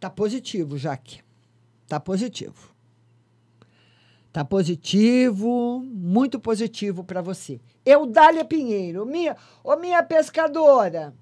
[0.00, 1.20] Tá positivo, Jaque.
[1.86, 2.74] Tá positivo.
[4.32, 7.60] Tá positivo, muito positivo para você.
[7.86, 11.14] Eudália Pinheiro, minha, ô minha pescadora.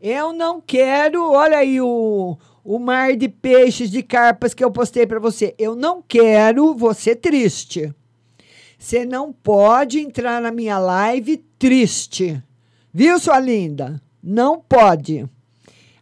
[0.00, 5.06] Eu não quero, olha aí o, o mar de peixes, de carpas que eu postei
[5.06, 5.54] para você.
[5.58, 7.92] Eu não quero você triste.
[8.78, 12.42] Você não pode entrar na minha live triste.
[12.92, 14.00] Viu, sua linda?
[14.22, 15.28] Não pode.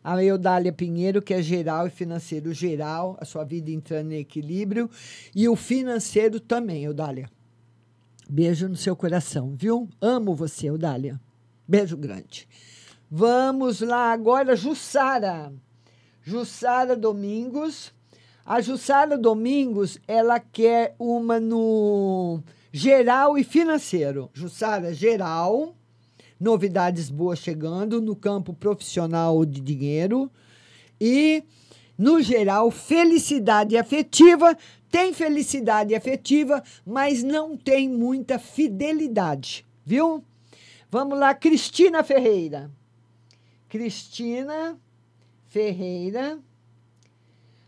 [0.03, 4.89] A Eudália Pinheiro, que é geral e financeiro geral, a sua vida entrando em equilíbrio.
[5.35, 7.31] E o financeiro também, Eudália.
[8.29, 9.89] Beijo no seu coração, viu?
[10.01, 11.21] Amo você, Eudália.
[11.69, 12.49] Beijo grande.
[13.11, 15.53] Vamos lá agora, Jussara.
[16.23, 17.93] Jussara Domingos.
[18.45, 22.43] A Jussara Domingos, ela quer uma no
[22.73, 24.31] geral e financeiro.
[24.33, 25.75] Jussara, geral,
[26.39, 30.31] novidades boas chegando no campo profissional de dinheiro
[31.01, 31.45] e
[31.97, 34.57] no geral felicidade afetiva.
[34.91, 40.25] Tem felicidade afetiva, mas não tem muita fidelidade, viu?
[40.91, 42.71] Vamos lá, Cristina Ferreira.
[43.69, 44.77] Cristina
[45.51, 46.39] Ferreira.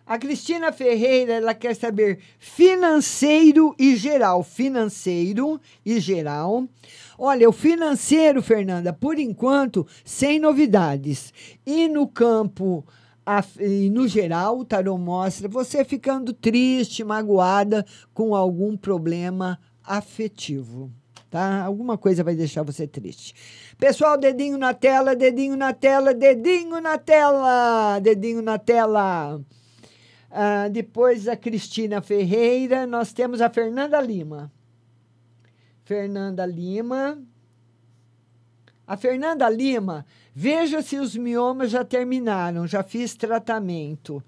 [0.07, 4.45] A Cristina Ferreira, ela quer saber financeiro e geral.
[4.45, 6.69] Financeiro e geral.
[7.19, 11.33] Olha, o financeiro, Fernanda, por enquanto, sem novidades.
[11.67, 12.85] E no campo,
[13.27, 17.85] af- e no geral, o tarô mostra você ficando triste, magoada
[18.15, 20.89] com algum problema afetivo.
[21.33, 21.65] Tá?
[21.65, 23.35] Alguma coisa vai deixar você triste.
[23.79, 29.41] Pessoal, dedinho na tela, dedinho na tela, dedinho na tela, dedinho na tela.
[30.31, 34.53] Ah, depois a Cristina Ferreira, nós temos a Fernanda Lima.
[35.87, 37.19] Fernanda Lima.
[38.87, 40.05] A Fernanda Lima,
[40.35, 44.23] veja se os miomas já terminaram, já fiz tratamento.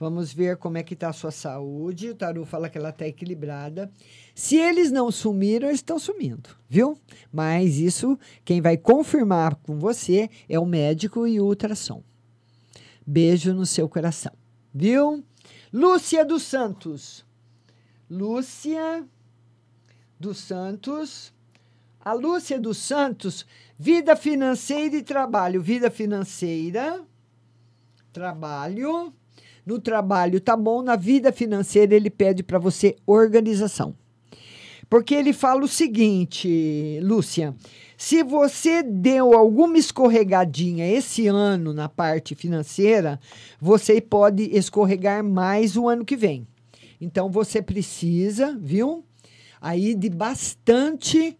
[0.00, 2.08] Vamos ver como é que está a sua saúde.
[2.08, 3.92] O Taru fala que ela está equilibrada.
[4.34, 6.98] Se eles não sumiram, eles estão sumindo, viu?
[7.30, 12.02] Mas isso, quem vai confirmar com você é o médico e o ultrassom.
[13.06, 14.32] Beijo no seu coração,
[14.72, 15.22] viu?
[15.70, 17.26] Lúcia dos Santos.
[18.08, 19.06] Lúcia
[20.18, 21.30] dos Santos.
[22.02, 23.44] A Lúcia dos Santos,
[23.78, 25.60] vida financeira e trabalho.
[25.60, 27.04] Vida financeira,
[28.10, 29.12] trabalho.
[29.64, 33.94] No trabalho tá bom, na vida financeira ele pede para você organização.
[34.88, 37.54] Porque ele fala o seguinte, Lúcia,
[37.96, 43.20] se você deu alguma escorregadinha esse ano na parte financeira,
[43.60, 46.44] você pode escorregar mais o ano que vem.
[47.00, 49.04] Então você precisa, viu?
[49.60, 51.38] Aí de bastante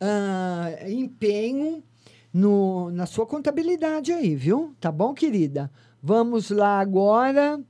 [0.00, 1.84] ah, empenho
[2.32, 4.74] no, na sua contabilidade aí, viu?
[4.80, 5.70] Tá bom, querida?
[6.02, 7.60] Vamos lá agora.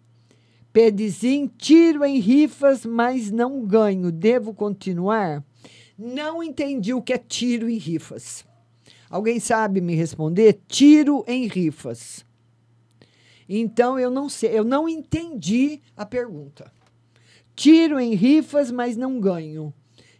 [0.72, 4.12] Pedizim, tiro em rifas, mas não ganho.
[4.12, 5.42] Devo continuar?
[5.98, 8.44] Não entendi o que é tiro em rifas.
[9.10, 10.60] Alguém sabe me responder?
[10.68, 12.24] Tiro em rifas.
[13.48, 16.70] Então eu não sei, eu não entendi a pergunta.
[17.56, 19.72] Tiro em rifas, mas não ganho.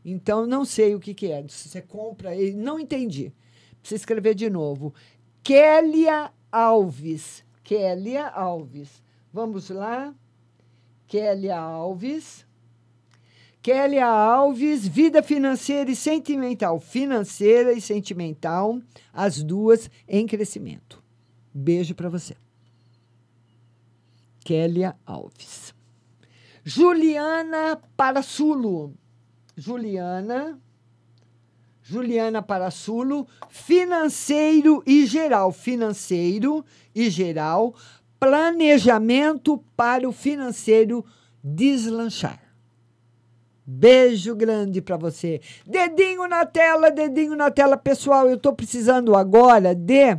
[0.03, 1.45] Então não sei o que, que é.
[1.49, 3.33] Se você compra, não entendi.
[3.81, 4.95] Precisa escrever de novo.
[5.43, 7.45] Kélia Alves.
[7.69, 9.03] Kélia Alves.
[9.31, 10.15] Vamos lá.
[11.07, 12.47] Kélia Alves.
[13.61, 16.81] Kélia Alves, vida financeira e sentimental.
[16.81, 18.81] Financeira e sentimental,
[19.13, 21.05] as duas em crescimento.
[21.53, 22.35] Beijo para você.
[24.41, 25.75] Kélia Alves.
[26.65, 28.95] Juliana Parasulo.
[29.55, 30.59] Juliana.
[31.91, 35.51] Juliana Parasulo, financeiro e geral.
[35.51, 36.63] Financeiro
[36.95, 37.75] e geral.
[38.21, 41.03] Planejamento para o financeiro
[41.43, 42.43] deslanchar.
[43.65, 45.41] Beijo grande para você.
[45.67, 48.29] Dedinho na tela, dedinho na tela, pessoal.
[48.29, 50.15] Eu estou precisando agora de.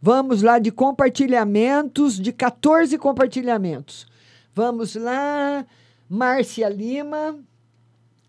[0.00, 4.06] Vamos lá de compartilhamentos, de 14 compartilhamentos.
[4.54, 5.66] Vamos lá.
[6.08, 7.38] Márcia Lima.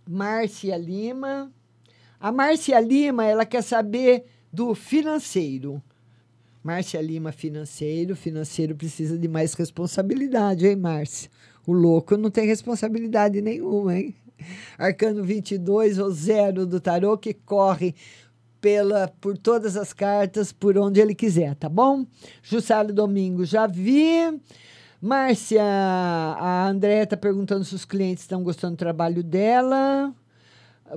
[0.05, 1.53] Márcia Lima.
[2.19, 5.81] A Márcia Lima, ela quer saber do financeiro.
[6.61, 8.15] Márcia Lima, financeiro.
[8.15, 11.29] Financeiro precisa de mais responsabilidade, hein, Márcia?
[11.65, 14.15] O louco não tem responsabilidade nenhuma, hein?
[14.77, 17.95] Arcano 22, ou zero do tarô, que corre
[18.59, 22.05] pela por todas as cartas, por onde ele quiser, tá bom?
[22.41, 24.39] Jussara Domingo, já vi.
[25.01, 30.13] Márcia, a Andréia está perguntando se os clientes estão gostando do trabalho dela.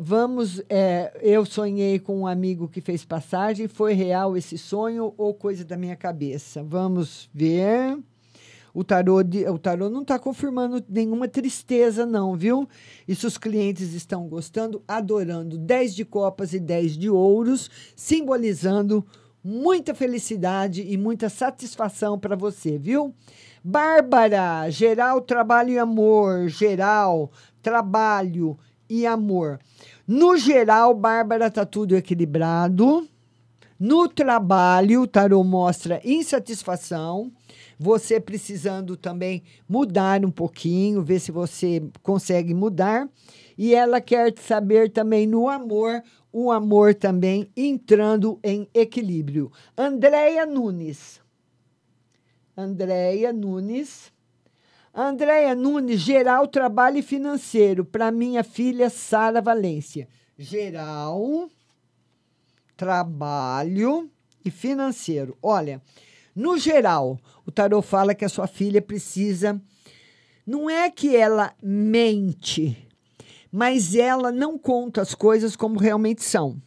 [0.01, 3.69] Vamos, é, eu sonhei com um amigo que fez passagem.
[3.69, 6.63] Foi real esse sonho ou coisa da minha cabeça?
[6.63, 7.99] Vamos ver.
[8.73, 12.67] O tarô, de, o tarô não está confirmando nenhuma tristeza, não, viu?
[13.07, 19.05] Se os clientes estão gostando, adorando 10 de copas e 10 de ouros, simbolizando
[19.45, 23.15] muita felicidade e muita satisfação para você, viu?
[23.63, 26.49] Bárbara, geral, trabalho e amor.
[26.49, 28.59] Geral, trabalho
[28.89, 29.59] e amor.
[30.07, 33.09] No geral, Bárbara, tá tudo equilibrado.
[33.79, 37.33] No trabalho, o tarô mostra insatisfação.
[37.79, 43.09] Você precisando também mudar um pouquinho, ver se você consegue mudar.
[43.59, 46.03] E ela quer saber também no amor,
[46.33, 49.51] o amor também entrando em equilíbrio.
[49.77, 51.21] Andréia Nunes.
[52.57, 54.13] Andréia Nunes.
[54.95, 60.07] Andréia Nunes, geral trabalho e financeiro para minha filha Sara Valência.
[60.39, 61.49] Geral,
[62.77, 64.11] trabalho
[64.45, 65.35] e financeiro.
[65.43, 65.81] Olha,
[66.37, 69.59] no geral, o tarô fala que a sua filha precisa.
[70.47, 72.87] Não é que ela mente,
[73.51, 76.61] mas ela não conta as coisas como realmente são.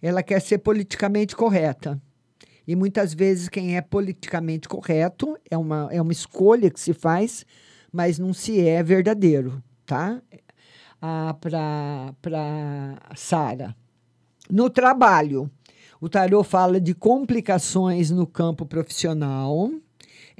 [0.00, 2.00] Ela quer ser politicamente correta.
[2.70, 7.44] E muitas vezes quem é politicamente correto é uma, é uma escolha que se faz,
[7.92, 10.22] mas não se é verdadeiro, tá?
[11.02, 12.14] Ah, para
[13.16, 13.74] Sara.
[14.48, 15.50] No trabalho,
[16.00, 19.72] o tarô fala de complicações no campo profissional,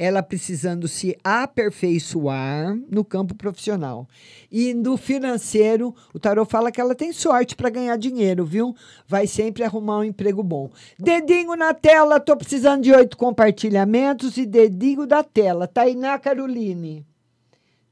[0.00, 4.08] ela precisando se aperfeiçoar no campo profissional.
[4.50, 8.74] E no financeiro, o tarô fala que ela tem sorte para ganhar dinheiro, viu?
[9.06, 10.70] Vai sempre arrumar um emprego bom.
[10.98, 15.68] Dedinho na tela, tô precisando de oito compartilhamentos e dedinho da tela.
[15.68, 17.06] Tainá Caroline.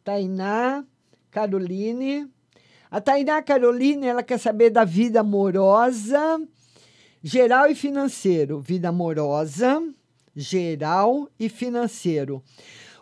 [0.02, 0.82] Tainá
[1.30, 2.26] Caroline.
[2.90, 6.40] A Tainá Caroline, ela quer saber da vida amorosa,
[7.22, 8.60] geral e financeiro.
[8.60, 9.82] Vida amorosa,
[10.38, 12.40] geral e financeiro.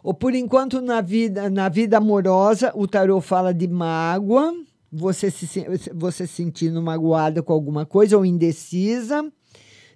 [0.02, 4.54] Ou por enquanto na vida, na vida amorosa, o tarô fala de mágoa,
[4.90, 5.46] você se
[5.94, 9.30] você se sentindo magoada com alguma coisa ou indecisa.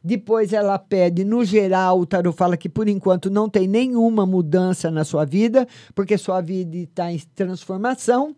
[0.03, 4.91] Depois ela pede, no geral, o tarô fala que por enquanto não tem nenhuma mudança
[4.91, 8.35] na sua vida, porque sua vida está em transformação.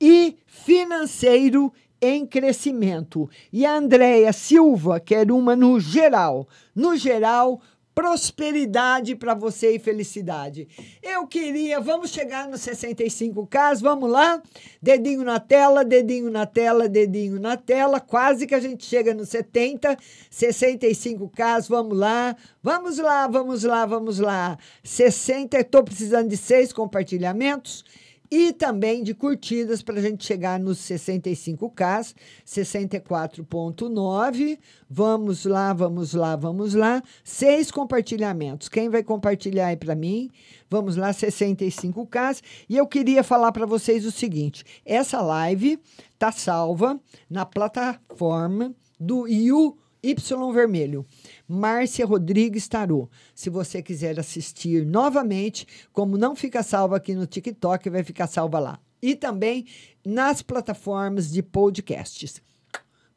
[0.00, 3.28] E financeiro em crescimento.
[3.52, 6.46] E a Andréia Silva quer uma no geral.
[6.74, 7.60] No geral,
[7.96, 10.68] prosperidade para você e felicidade.
[11.02, 14.42] Eu queria, vamos chegar nos 65K, vamos lá?
[14.82, 19.30] Dedinho na tela, dedinho na tela, dedinho na tela, quase que a gente chega nos
[19.30, 19.96] 70,
[20.30, 22.36] 65K, vamos lá.
[22.62, 24.58] Vamos lá, vamos lá, vamos lá.
[24.84, 27.82] 60, estou precisando de seis compartilhamentos
[28.30, 32.14] e também de curtidas para a gente chegar nos 65K,
[32.46, 34.58] 64.9.
[34.88, 37.02] Vamos lá, vamos lá, vamos lá.
[37.24, 38.68] Seis compartilhamentos.
[38.68, 40.30] Quem vai compartilhar aí para mim?
[40.68, 42.42] Vamos lá, 65K.
[42.68, 45.78] E eu queria falar para vocês o seguinte: essa live
[46.18, 51.04] tá salva na plataforma do You Y Vermelho.
[51.48, 53.08] Márcia Rodrigues Tarô.
[53.34, 58.58] Se você quiser assistir novamente, como não fica salva aqui no TikTok, vai ficar salva
[58.58, 58.78] lá.
[59.00, 59.66] E também
[60.04, 62.40] nas plataformas de podcasts.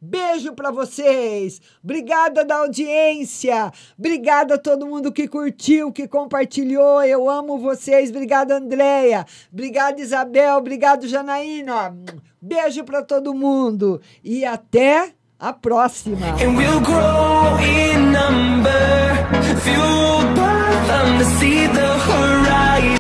[0.01, 1.61] Beijo para vocês.
[1.83, 3.69] Obrigada da audiência.
[3.97, 7.03] Obrigada a todo mundo que curtiu, que compartilhou.
[7.03, 8.09] Eu amo vocês.
[8.09, 9.25] Obrigada, Andréia.
[9.51, 10.55] Obrigada, Isabel.
[10.55, 11.97] Obrigado, Janaína.
[12.41, 16.35] Beijo para todo mundo e até a próxima.
[16.41, 19.15] And we'll grow in number,
[19.61, 22.99] fueled by them to see the horizon.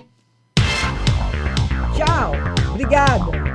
[1.97, 2.31] Tchau.
[2.71, 3.49] Obrigada.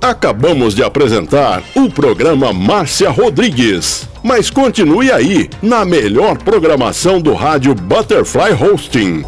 [0.00, 4.08] Acabamos de apresentar o programa Márcia Rodrigues.
[4.22, 9.24] Mas continue aí, na melhor programação do rádio Butterfly Hosting.